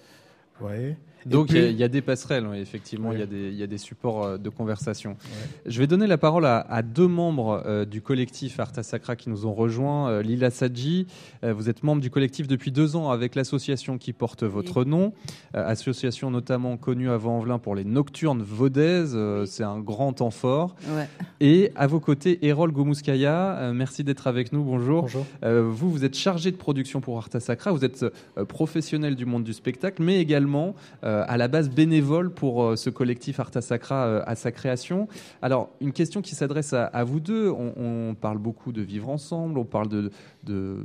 [0.59, 3.29] Voyez Donc puis- il y, a des passerelles, oui, effectivement, il y, a Oui.
[3.31, 5.17] des- il y a des supports euh, de conversation.
[5.65, 9.29] Je vais donner la parole à, à deux membres euh, du collectif Arta Sacra qui
[9.29, 10.09] nous ont rejoints.
[10.09, 11.07] Euh, Lila Sadji,
[11.43, 15.13] euh, vous êtes membre du collectif depuis deux ans avec l'association qui porte votre nom,
[15.55, 20.31] euh, association notamment connue à Vaux-en-Velin pour les Nocturnes Vaudaises, euh, c'est un grand temps
[20.31, 20.75] fort.
[20.95, 21.07] Ouais.
[21.39, 25.01] Et à vos côtés, Erol Gomouskaya, euh, merci d'être avec nous, bonjour.
[25.03, 25.25] Bonjour.
[25.43, 28.03] Euh, vous, vous êtes chargé de production pour Arta Sacra, vous êtes
[28.37, 30.75] euh, professionnel du monde du spectacle, mais également
[31.11, 35.07] euh, à la base bénévole pour euh, ce collectif Arta Sacra euh, à sa création.
[35.41, 37.49] Alors, une question qui s'adresse à, vous deux.
[37.49, 40.83] On, parle beaucoup de vivre ensemble, on parle de,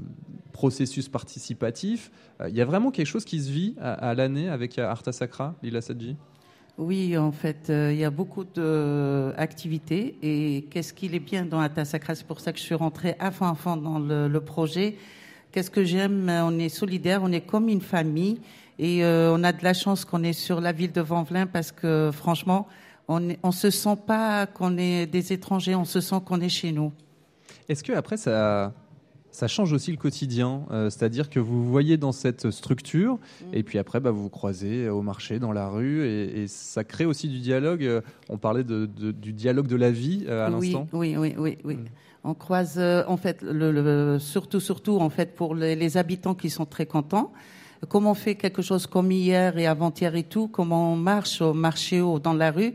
[0.52, 2.10] processus participatif.
[2.48, 5.80] Il y a vraiment quelque chose qui se vit à, l'année avec Arta Sacra, Lila
[5.80, 6.16] Sadji?
[6.78, 10.16] Oui, en fait, il y a beaucoup d'activités.
[10.22, 12.14] Et qu'est-ce qu'il est bien dans Atta Sacra?
[12.14, 14.96] C'est pour ça que je suis rentrée à fond, à fond dans le projet.
[15.52, 16.30] Qu'est-ce que j'aime?
[16.30, 18.40] On est solidaire, on est comme une famille.
[18.78, 21.72] Et euh, on a de la chance qu'on est sur la ville de Vanvelin parce
[21.72, 22.66] que, franchement,
[23.08, 26.72] on ne se sent pas qu'on est des étrangers, on se sent qu'on est chez
[26.72, 26.92] nous.
[27.68, 28.74] Est-ce que après ça,
[29.30, 33.18] ça change aussi le quotidien Euh, C'est-à-dire que vous vous voyez dans cette structure
[33.52, 36.84] et puis après bah, vous vous croisez au marché, dans la rue et, et ça
[36.84, 37.82] crée aussi du dialogue.
[37.84, 40.86] Euh, On parlait de, de- du dialogue de la vie euh, à oui, l'instant.
[40.92, 41.78] oui, oui, oui, oui.
[42.24, 46.34] On croise, euh, en fait, le, le- surtout, surtout, en fait, pour les, les habitants
[46.34, 47.32] qui sont très contents.
[47.88, 51.52] Comme on fait quelque chose comme hier et avant-hier et tout, comme on marche au
[51.54, 52.74] marché ou dans la rue,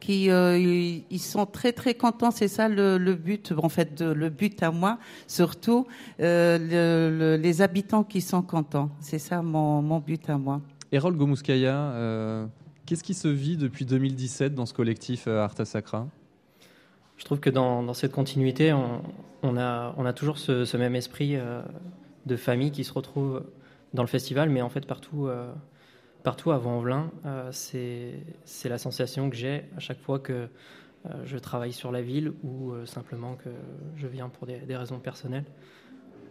[0.00, 2.30] qui euh, ils sont très très contents.
[2.30, 5.86] C'est ça le, le but, en fait, de- le but à moi, surtout
[6.20, 8.90] euh, le- le- les habitants qui sont contents.
[9.00, 10.60] C'est ça mon, mon but à moi.
[10.92, 12.46] Erol Gomouskaya, euh,
[12.86, 16.06] qu'est-ce qui se vit depuis 2017 dans ce collectif Arta Sacra?
[17.16, 19.02] Je trouve que dans, dans cette continuité, on,
[19.42, 21.60] on a, on a toujours ce, ce même esprit euh,
[22.26, 23.42] de famille qui se retrouve
[23.94, 25.52] dans le festival, mais en fait partout, euh,
[26.22, 30.48] partout à Vanvelin, euh, c'est c'est la sensation que j'ai à chaque fois que
[31.06, 33.50] euh, je travaille sur la ville ou euh, simplement que
[33.96, 35.46] je viens pour des, des raisons personnelles.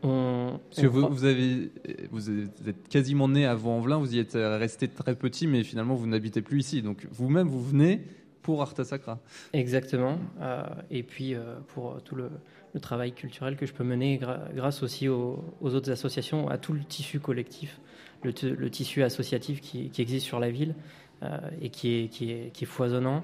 [0.02, 1.72] On, Parce que vous, vous avez,
[2.10, 6.08] vous êtes quasiment né à Vaux-en-Velin, vous y êtes resté très petit, mais finalement vous
[6.08, 6.82] n'habitez plus ici.
[6.82, 8.06] Donc vous-même, vous venez
[8.42, 9.20] pour Arta Sacra.
[9.54, 10.18] Exactement.
[10.40, 12.30] Euh, et puis euh, pour tout le,
[12.74, 14.20] le travail culturel que je peux mener
[14.54, 17.80] grâce aussi aux, autres associations, à tout le tissu collectif,
[18.24, 20.76] le, tissu associatif qui, existe sur la ville
[21.24, 23.24] euh, et qui est, qui, est, qui est foisonnant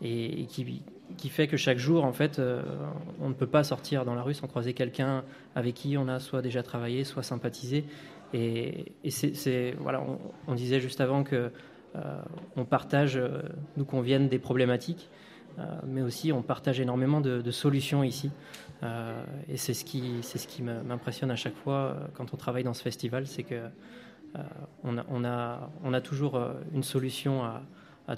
[0.00, 0.82] et, qui,
[1.16, 2.62] qui fait que chaque jour, en fait, euh,
[3.20, 5.22] on ne peut pas sortir dans la rue sans croiser quelqu'un
[5.54, 7.84] avec qui on a soit déjà travaillé, soit sympathisé.
[8.34, 10.02] Et, c'est, voilà,
[10.48, 11.52] on, disait juste avant que
[11.94, 12.22] euh,
[12.56, 13.20] on partage,
[13.76, 15.08] nous qu'on vienne des problématiques,
[15.86, 18.30] mais aussi on partage énormément de solutions ici.
[18.82, 22.36] Euh, et c'est ce qui, c'est ce qui m'impressionne à chaque fois euh, quand on
[22.36, 24.42] travaille dans ce festival, c'est que euh,
[24.82, 27.62] on, a, on, a, on a toujours euh, une solution à,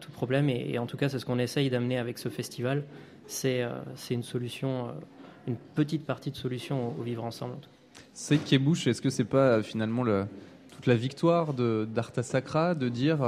[0.01, 0.49] tout problème.
[0.49, 2.83] Et, en tout cas, c'est ce qu'on essaye d'amener avec ce festival.
[3.27, 3.65] C'est,
[4.11, 4.89] une solution,
[5.47, 7.55] une petite partie de solution au, au vivre ensemble.
[8.12, 10.27] C'est Kebouche, est-ce que c'est pas finalement le-
[10.73, 13.19] toute la victoire de- d'Arta Sacra de dire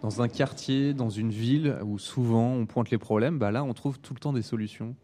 [0.00, 3.74] dans un quartier, dans une ville où souvent on pointe les problèmes, bah là on
[3.74, 4.94] trouve tout le temps des solutions?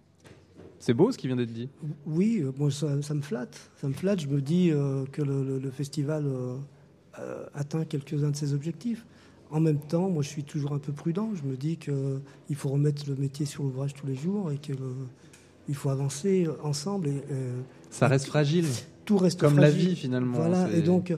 [0.86, 1.68] C'est beau ce qui vient d'être dit.
[2.06, 3.72] Oui, euh, moi ça, ça me flatte.
[3.80, 4.20] Ça me flatte.
[4.20, 6.54] Je me dis euh, que le, le- le festival euh,
[7.18, 9.04] euh, atteint quelques-uns de ses objectifs.
[9.50, 11.30] En même temps, moi je suis toujours un peu prudent.
[11.34, 15.74] Je me dis qu'il faut remettre le métier sur l'ouvrage tous les jours et qu'il
[15.74, 17.08] faut avancer ensemble.
[17.08, 17.60] Et, euh,
[17.90, 18.66] Ça reste fragile.
[19.04, 20.70] Tout reste Comme la vie, finalement, Voilà.
[20.72, 21.16] Et donc, euh,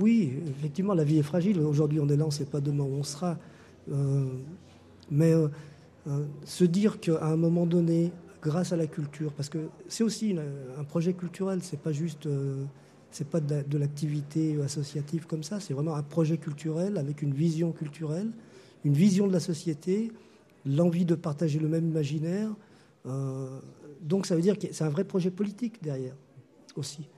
[0.00, 1.60] oui, effectivement, la vie est fragile.
[1.60, 3.38] Aujourd'hui, on est là, on ne sait pas demain où on sera.
[3.92, 4.24] Euh,
[5.08, 5.46] mais euh,
[6.08, 8.10] euh, se dire qu'à un moment donné,
[8.42, 10.36] grâce à la culture, parce que c'est aussi
[10.78, 12.64] un projet culturel, c'est pas juste, euh,
[13.10, 17.22] c'est pas de, la- de l'activité associative comme ça, c'est vraiment un projet culturel avec
[17.22, 18.30] une vision culturelle,
[18.84, 20.10] une vision de la société,
[20.66, 22.50] l'envie de partager le même imaginaire.
[23.06, 23.60] Euh,
[24.00, 26.16] donc ça veut dire que c'est un vrai projet politique derrière
[26.74, 27.08] aussi,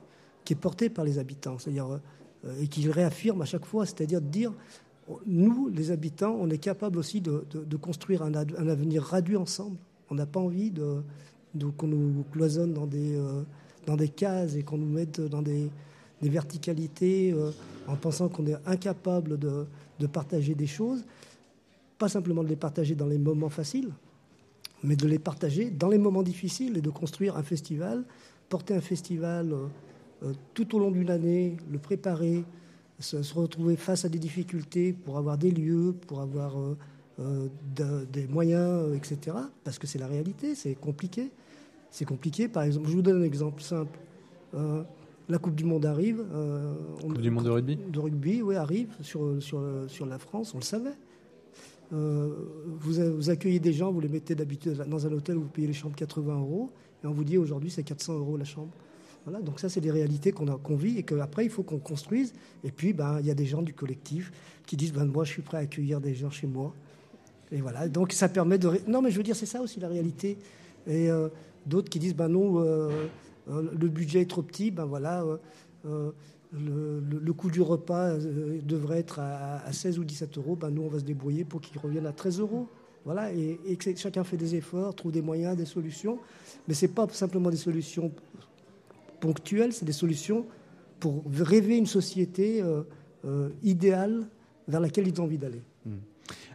[0.44, 1.88] qui est porté par les habitants, c'est-à-dire
[2.44, 4.52] euh, et qui réaffirme à chaque fois, c'est-à-dire de dire
[5.26, 9.76] nous, les habitants, on est capable aussi de, construire un, un avenir radieux ensemble.
[10.10, 11.02] On n'a pas envie de,
[11.76, 13.42] qu'on nous cloisonne dans des, euh,
[13.86, 15.70] dans des cases et qu'on nous mette dans des,
[16.20, 17.50] des verticalités euh,
[17.86, 19.66] en pensant qu'on est incapable de,
[20.00, 21.04] de partager des choses.
[21.98, 23.92] Pas simplement de les partager dans les moments faciles,
[24.82, 28.04] mais de les partager dans les moments difficiles et de construire un festival,
[28.48, 29.52] porter un festival
[30.22, 32.44] euh, tout au long d'une année, le préparer,
[33.00, 36.56] se retrouver face à des difficultés pour avoir des lieux, pour avoir
[37.20, 37.46] euh,
[37.76, 39.36] de- des moyens, euh, etc.
[39.62, 41.30] Parce que c'est la réalité, c'est compliqué.
[41.90, 42.48] C'est compliqué.
[42.48, 43.96] Par exemple, je vous donne un exemple simple.
[44.54, 44.82] Euh,
[45.28, 46.24] la Coupe du Monde arrive.
[46.34, 50.54] on- Coupe du monde de rugby de rugby, oui, arrive sur, sur, sur la France,
[50.54, 50.90] on le savait.
[51.90, 55.72] Vous, accueillez des gens, vous les mettez d'habitude dans un hôtel où vous payez les
[55.72, 56.70] chambres 80 euros,
[57.02, 58.72] et on vous dit aujourd'hui c'est 400 euros la chambre.
[59.24, 61.78] Voilà, donc ça c'est des réalités qu'on a- qu'on vit et qu'après il faut qu'on
[61.78, 62.32] construise.
[62.62, 64.32] Et puis ben, il y a des gens du collectif
[64.66, 66.74] qui disent ben, moi je suis prêt à accueillir des gens chez moi.
[67.54, 68.80] Et voilà, donc ça permet de...
[68.88, 70.36] Non mais je veux dire c'est ça aussi la réalité.
[70.88, 71.28] Et euh,
[71.66, 73.06] d'autres qui disent ben non, euh,
[73.48, 75.24] euh, le budget est trop petit, ben voilà,
[75.84, 80.88] le, coût du repas devrait être à, à 16 ou 17 euros, ben nous, on
[80.88, 82.66] va se débrouiller pour qu'il revienne à 13 euros.
[83.04, 86.18] Voilà, et, et que chacun fait des efforts, trouve des moyens, des solutions.
[86.66, 88.10] Mais ce n'est pas simplement des solutions
[89.20, 90.44] ponctuelles, c'est des solutions
[90.98, 92.64] pour rêver une société
[93.62, 94.26] idéale
[94.66, 95.60] vers laquelle ils ont envie d'aller.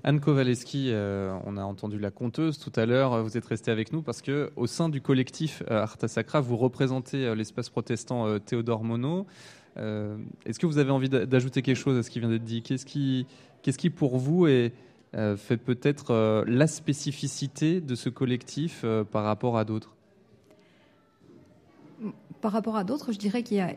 [0.03, 3.21] Anne Kowaleski, euh, on a entendu la conteuse tout à l'heure.
[3.23, 6.57] Vous êtes restée avec nous parce que au sein du collectif euh, Arta Sacra, vous
[6.57, 9.25] représentez euh, l'espace protestant Théodore Monod.
[9.77, 12.61] Est-ce que vous avez envie d'a- d'ajouter quelque chose à ce qui vient d'être dit?
[12.61, 13.25] Qu'est-ce qui,
[13.61, 19.95] qu'est-ce qui pour vous fait peut-être la spécificité de ce collectif par rapport à d'autres?
[22.41, 23.73] Par rapport à d'autres, je dirais qu'il y a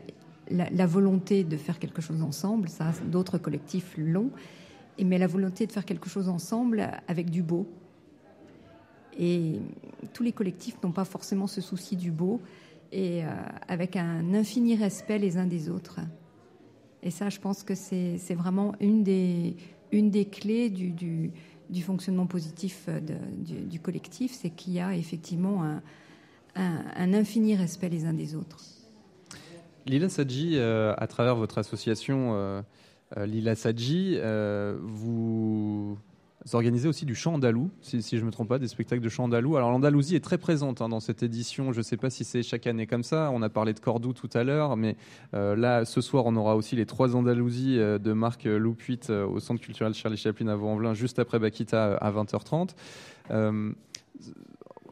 [0.49, 4.31] la, la volonté de faire quelque chose ensemble, ça, d'autres collectifs l'ont,
[5.01, 7.67] mais la volonté de faire quelque chose ensemble avec du beau.
[9.17, 9.59] Et
[10.13, 12.41] tous les collectifs n'ont pas forcément ce souci du beau,
[12.91, 13.27] et euh,
[13.67, 15.99] avec un infini respect les uns des autres.
[17.01, 19.55] Et ça, je pense que c'est vraiment une des,
[19.91, 21.31] une des clés du, du,
[21.69, 22.87] du fonctionnement positif
[23.69, 25.81] du, collectif, c'est qu'il y a effectivement un,
[26.55, 28.63] un, infini respect les uns des autres.
[29.85, 32.61] Lila Sadji, euh, à travers votre association euh,
[33.17, 35.97] Lila Sadji, euh, vous
[36.51, 39.25] organisez aussi du chant andalou, si, je ne me trompe pas, des spectacles de chant
[39.25, 39.55] andalou.
[39.55, 41.71] Alors l'Andalousie est très présente hein, dans cette édition.
[41.71, 43.31] Je ne sais pas si c'est chaque année comme ça.
[43.33, 44.97] On a parlé de Cordoue tout à l'heure, mais
[45.33, 49.25] euh, là, ce soir, on aura aussi les trois Andalousies euh, de Marc Loupuit euh,
[49.25, 52.71] au Centre culturel Charlie Chaplin à Vaux-en-Velin, juste après Bakita euh, à 20h30.
[53.31, 53.71] Euh,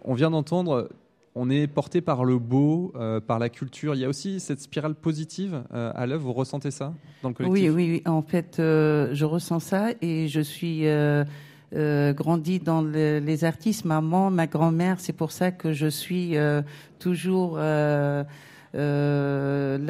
[0.03, 0.89] on vient d'entendre
[1.33, 3.95] on est porté par le beau, euh, par la culture.
[3.95, 6.23] Il y a aussi cette spirale positive euh, à l'œuvre.
[6.25, 7.61] Vous ressentez ça dans le collectif?
[7.63, 8.01] Oui, oui, oui.
[8.11, 10.83] En fait, euh, je ressens ça et je suis
[12.13, 13.85] grandie dans le- les artistes.
[13.85, 16.35] Maman, ma grand-mère, c'est pour ça que je suis
[16.99, 17.57] toujours.
[17.57, 18.25] la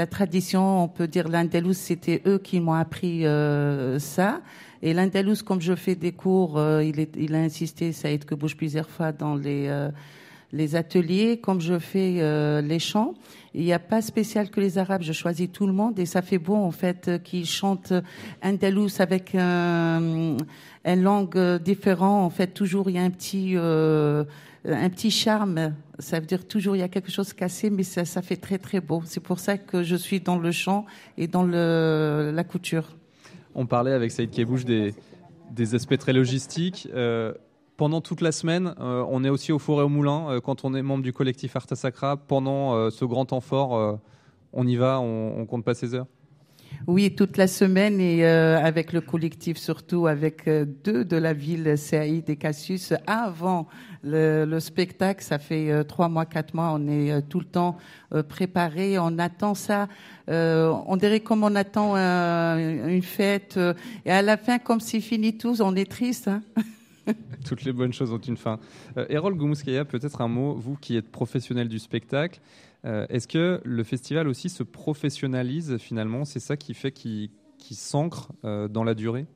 [0.10, 3.24] tradition, on peut dire l'Andalous, c'était eux qui m'ont appris
[4.00, 4.42] ça.
[4.84, 8.36] Et l'Andalous, comme je fais des cours, il, est, il a insisté, ça aide que
[8.36, 9.68] bouge plusieurs fois dans les,
[10.54, 13.14] les ateliers, comme je fais euh, les chants.
[13.54, 16.22] Il n'y a pas spécial que les Arabes, je choisis tout le monde et ça
[16.22, 17.94] fait beau en fait euh, qu'ils chantent
[18.44, 20.38] Andalous avec un,
[20.86, 22.26] une langue euh, différente.
[22.26, 25.74] En fait, toujours il y a un petit, un petit charme.
[26.00, 28.58] Ça veut dire toujours il y a quelque chose cassé, mais ça, ça fait très
[28.58, 29.02] très beau.
[29.06, 30.86] C'est pour ça que je suis dans le chant
[31.18, 32.96] et dans le, la couture.
[33.54, 34.94] On parlait avec Saïd Kebouche des,
[35.52, 36.88] des aspects très logistiques.
[37.82, 40.30] Pendant toute la semaine, euh, on est aussi au four et au moulin.
[40.30, 44.00] Euh, quand on est membre du collectif Arta Sacra, pendant euh, ce grand temps fort,
[44.54, 46.06] on y va, on, on compte pas ses heures.
[46.86, 52.30] Oui, toute la semaine et avec le collectif surtout, avec deux de la ville, Saïd
[52.30, 53.68] et Cassius, avant
[54.04, 55.24] le, le spectacle.
[55.24, 57.78] Ça fait trois mois, quatre mois, on est tout le temps
[58.30, 59.00] préparé.
[59.00, 59.88] On attend ça.
[60.28, 63.60] on dirait comme on attend une fête.
[64.06, 66.28] et à la fin, comme c'est fini tous, on est triste.
[66.28, 66.44] Hein
[67.46, 68.60] Toutes les bonnes choses ont une fin.
[68.98, 72.40] Euh, Goumouskaya, peut-être un mot, vous qui êtes professionnel du spectacle,
[72.86, 76.26] euh, est-ce que le festival aussi se professionnalise finalement?
[76.26, 79.28] C'est ça qui fait qu'il qu'il s'ancre euh, dans la durée?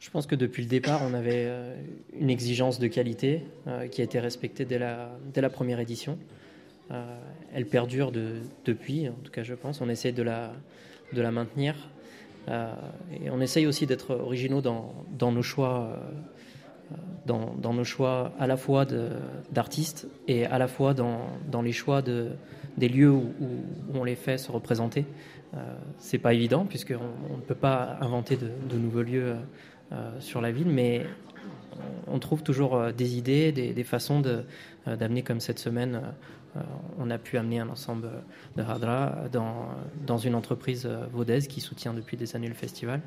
[0.00, 1.76] Je pense que depuis le départ, on avait euh,
[2.18, 3.42] une exigence de qualité
[3.90, 6.18] qui a été respectée dès la, dès la première édition.
[7.52, 9.82] Elle perdure de- depuis, en tout cas je pense.
[9.82, 10.54] On essaie de la,
[11.12, 11.74] de la maintenir.
[12.48, 12.72] Euh,
[13.12, 15.90] et on essaye aussi d'être originaux dans, nos choix.
[15.92, 16.28] euh,
[17.26, 18.86] dans, nos choix à la fois
[19.52, 22.30] d'artistes et à la fois dans, les choix de,
[22.78, 23.32] des lieux où,
[23.92, 25.04] on les fait se représenter.
[25.54, 25.58] Euh,
[25.98, 26.98] c'est pas évident puisqu'on
[27.30, 29.36] on ne peut pas inventer de, nouveaux lieux
[29.92, 31.06] euh, sur la ville, mais
[32.06, 34.22] on, trouve toujours des idées, des, façons
[34.86, 36.00] d'amener comme cette semaine.
[36.56, 36.60] Euh,
[36.98, 38.08] on a pu amener un ensemble
[38.56, 39.68] de Hadra dans,
[40.06, 43.00] dans une entreprise euh, vaudaise qui soutient depuis des années le festival.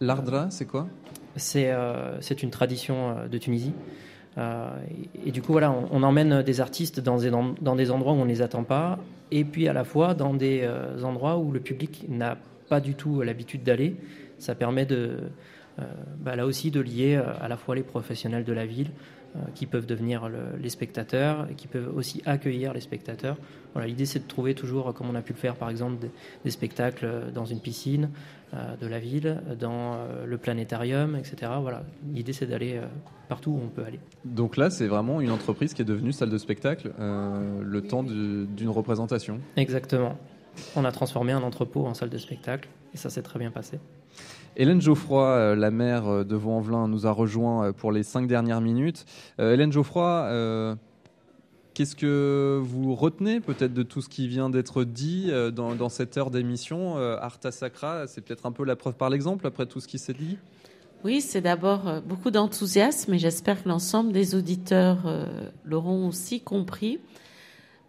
[0.00, 0.86] L'Ardra, c'est quoi?
[1.36, 3.72] C'est euh, c'est une tradition de Tunisie.
[4.36, 4.70] Euh,
[5.16, 8.12] et, et du coup, voilà, on, on emmène des artistes dans des, dans des endroits
[8.12, 8.98] où on ne les attend pas,
[9.32, 12.36] et puis à la fois dans des euh, endroits où le public n'a
[12.68, 13.96] pas du tout l'habitude d'aller.
[14.38, 15.18] Ça permet de,
[15.80, 15.82] euh,
[16.20, 18.90] bah, là aussi de lier à la fois les professionnels de la ville,
[19.54, 23.36] qui peuvent devenir le- les spectateurs, et qui peuvent aussi accueillir les spectateurs.
[23.74, 26.10] Voilà, L'idée, c'est de trouver toujours, comme on a pu le faire par exemple, des,
[26.44, 28.10] des spectacles dans une piscine
[28.54, 31.52] euh, de la ville, dans euh, le planétarium, etc.
[31.60, 31.82] Voilà.
[32.12, 32.86] L'idée, c'est d'aller euh,
[33.28, 34.00] partout où on peut aller.
[34.24, 38.02] Donc là, c'est vraiment une entreprise qui est devenue salle de spectacle euh, le temps
[38.02, 39.40] d'une représentation.
[39.56, 40.16] Exactement.
[40.74, 43.78] On a transformé un entrepôt en salle de spectacle, et ça s'est très bien passé.
[44.58, 48.26] Hélène Geoffroy, euh, la maire euh, de Vaux-en-Velin, nous a rejoint euh, pour les cinq
[48.26, 49.06] dernières minutes.
[49.38, 50.76] Hélène Geoffroy,
[51.74, 56.32] Qu'est-ce que vous retenez peut-être de tout ce qui vient d'être dit dans, cette heure
[56.32, 60.00] d'émission Arta Sacra, c'est peut-être un peu la preuve par l'exemple après tout ce qui
[60.00, 60.38] s'est dit?
[61.04, 64.98] Oui, c'est d'abord beaucoup d'enthousiasme et j'espère que l'ensemble des auditeurs
[65.64, 66.98] l'auront aussi compris.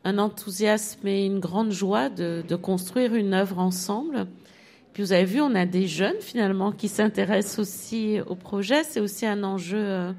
[0.04, 4.28] Un enthousiasme et une grande joie de construire une œuvre ensemble.
[5.00, 8.84] Vous avez vu, on a des jeunes finalement qui s'intéressent aussi au projet.
[8.84, 10.12] C'est aussi un enjeu euh,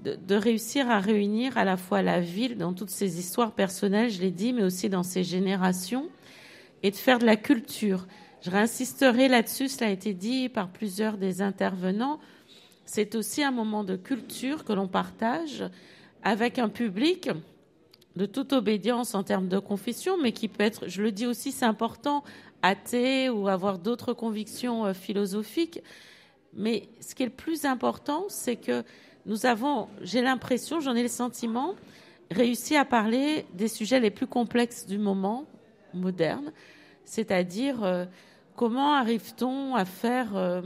[0.00, 4.10] de, de réussir à réunir à la fois la ville dans toutes ses histoires personnelles,
[4.10, 6.10] je l'ai dit, mais aussi dans ses générations,
[6.82, 8.06] et de faire de la culture.
[8.42, 12.20] Je réinsisterai là-dessus, cela a été dit par plusieurs des intervenants.
[12.84, 15.64] C'est aussi un moment de culture que l'on partage
[16.22, 17.30] avec un public
[18.16, 21.52] de toute obédience en termes de confession, mais qui peut être, je le dis aussi,
[21.52, 22.24] c'est important,
[22.62, 25.82] athée ou avoir d'autres convictions euh, philosophiques.
[26.54, 28.82] Mais ce qui est le plus important, c'est que
[29.26, 31.74] nous avons, j'ai l'impression, j'en ai le sentiment,
[32.30, 35.44] réussi à parler des sujets les plus complexes du moment
[35.94, 36.52] moderne,
[37.04, 38.04] c'est-à-dire euh,
[38.56, 40.62] comment arrive-t-on à faire euh,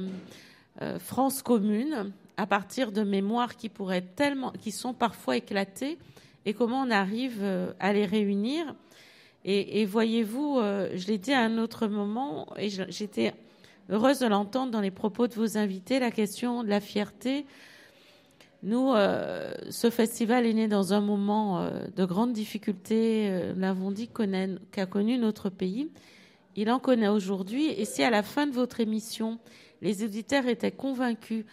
[0.98, 5.98] France commune à partir de mémoires qui pourraient tellement, qui sont parfois éclatées,
[6.44, 7.44] et comment on arrive
[7.78, 8.74] à les réunir.
[9.44, 13.34] Et, voyez-vous, euh, je l'ai dit à un autre moment, et j'étais
[13.90, 17.44] heureuse de l'entendre dans les propos de vos invités, la question de la fierté.
[18.62, 23.90] Nous, euh, ce festival est né dans un moment euh, de grande difficulté, nous l'avons
[23.90, 24.08] dit,
[24.70, 25.90] qu'a connu notre pays.
[26.54, 27.66] Il en connaît aujourd'hui.
[27.66, 29.40] Et si à la fin de votre émission,
[29.80, 31.44] les auditeurs étaient convaincus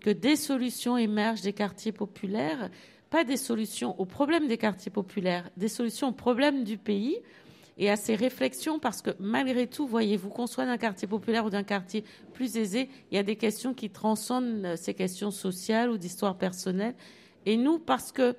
[0.00, 2.70] que des solutions émergent des quartiers populaires,
[3.14, 7.16] pas des solutions aux problèmes des quartiers populaires, des solutions aux problèmes du pays
[7.78, 11.50] et à ces réflexions, parce que malgré tout, voyez-vous, qu'on soit d'un quartier populaire ou
[11.50, 12.02] d'un quartier
[12.32, 16.36] plus aisé, il y a des questions qui transcendent euh, ces questions sociales ou d'histoire
[16.36, 16.96] personnelle.
[17.46, 18.34] Et nous, parce que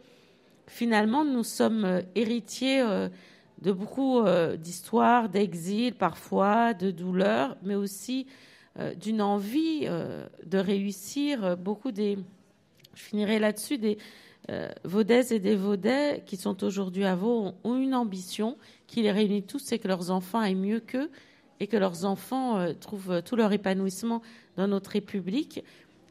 [0.68, 3.08] finalement, nous sommes euh, héritiers euh,
[3.62, 4.24] de beaucoup
[4.58, 8.28] d'histoires, d'exil parfois, de douleurs, mais aussi
[9.00, 11.56] d'une envie de réussir.
[11.56, 12.18] Beaucoup des,
[12.96, 13.98] je finirai là-dessus, des
[14.50, 14.70] euh,
[15.32, 19.60] et des Vaudais qui sont aujourd'hui à Vaud ont, une ambition qui les réunit tous,
[19.60, 21.10] c'est que leurs enfants aillent mieux qu'eux
[21.60, 24.22] et que leurs enfants euh, trouvent euh, tout leur épanouissement
[24.58, 25.64] dans notre République.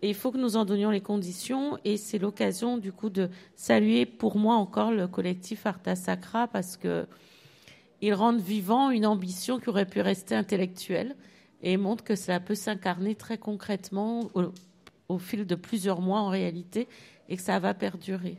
[0.02, 1.78] Et il faut que nous en donnions les conditions.
[1.84, 6.76] Et c'est l'occasion, du coup, de saluer pour moi encore le collectif Arta Sacra parce
[6.76, 7.06] que
[8.00, 11.16] ils rendent vivant une ambition qui aurait pu rester intellectuelle
[11.62, 14.30] et montrent que cela peut s'incarner très concrètement
[15.08, 16.86] au fil de plusieurs mois en réalité
[17.28, 18.36] et que ça va perdurer.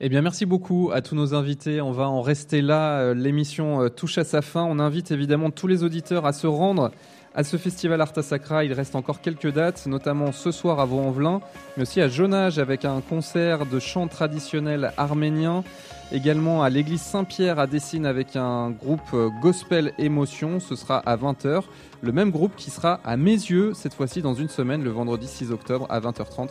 [0.00, 1.80] Eh bien, merci beaucoup à tous nos invités.
[1.80, 3.00] On va en rester là.
[3.00, 4.62] Euh, L'émission euh, touche à sa fin.
[4.62, 6.92] On invite évidemment tous les auditeurs à se rendre
[7.38, 8.64] à ce festival Arta Sacra.
[8.64, 11.40] Il reste encore quelques dates, notamment ce soir à Vaux-en-Velin,
[11.76, 15.62] mais aussi à Jonage avec un concert de chant traditionnel arménien.
[16.10, 20.58] Également à l'église Saint-Pierre à Dessine avec un groupe euh, Gospel Émotion.
[20.58, 21.62] Ce sera à 20h.
[22.00, 25.28] Le même groupe qui sera à mes yeux cette fois-ci dans une semaine, le vendredi
[25.28, 26.48] 6 octobre à 20h30,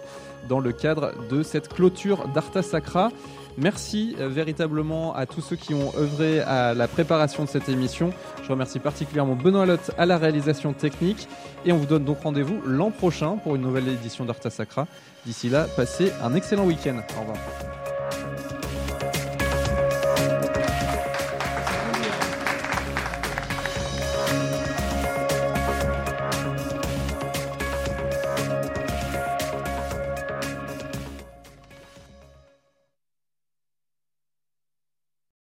[0.47, 3.09] dans le cadre de cette clôture d'Arta Sacra.
[3.57, 8.11] Merci euh, véritablement à tous ceux qui ont œuvré à la préparation de cette émission.
[8.43, 11.27] Je remercie particulièrement Benoît Lotte à la réalisation technique.
[11.65, 14.87] Et on vous donne donc rendez-vous l'an prochain pour une nouvelle édition d'Arta Sacra.
[15.25, 17.01] D'ici là, passez un excellent week-end.
[17.17, 17.96] Au revoir.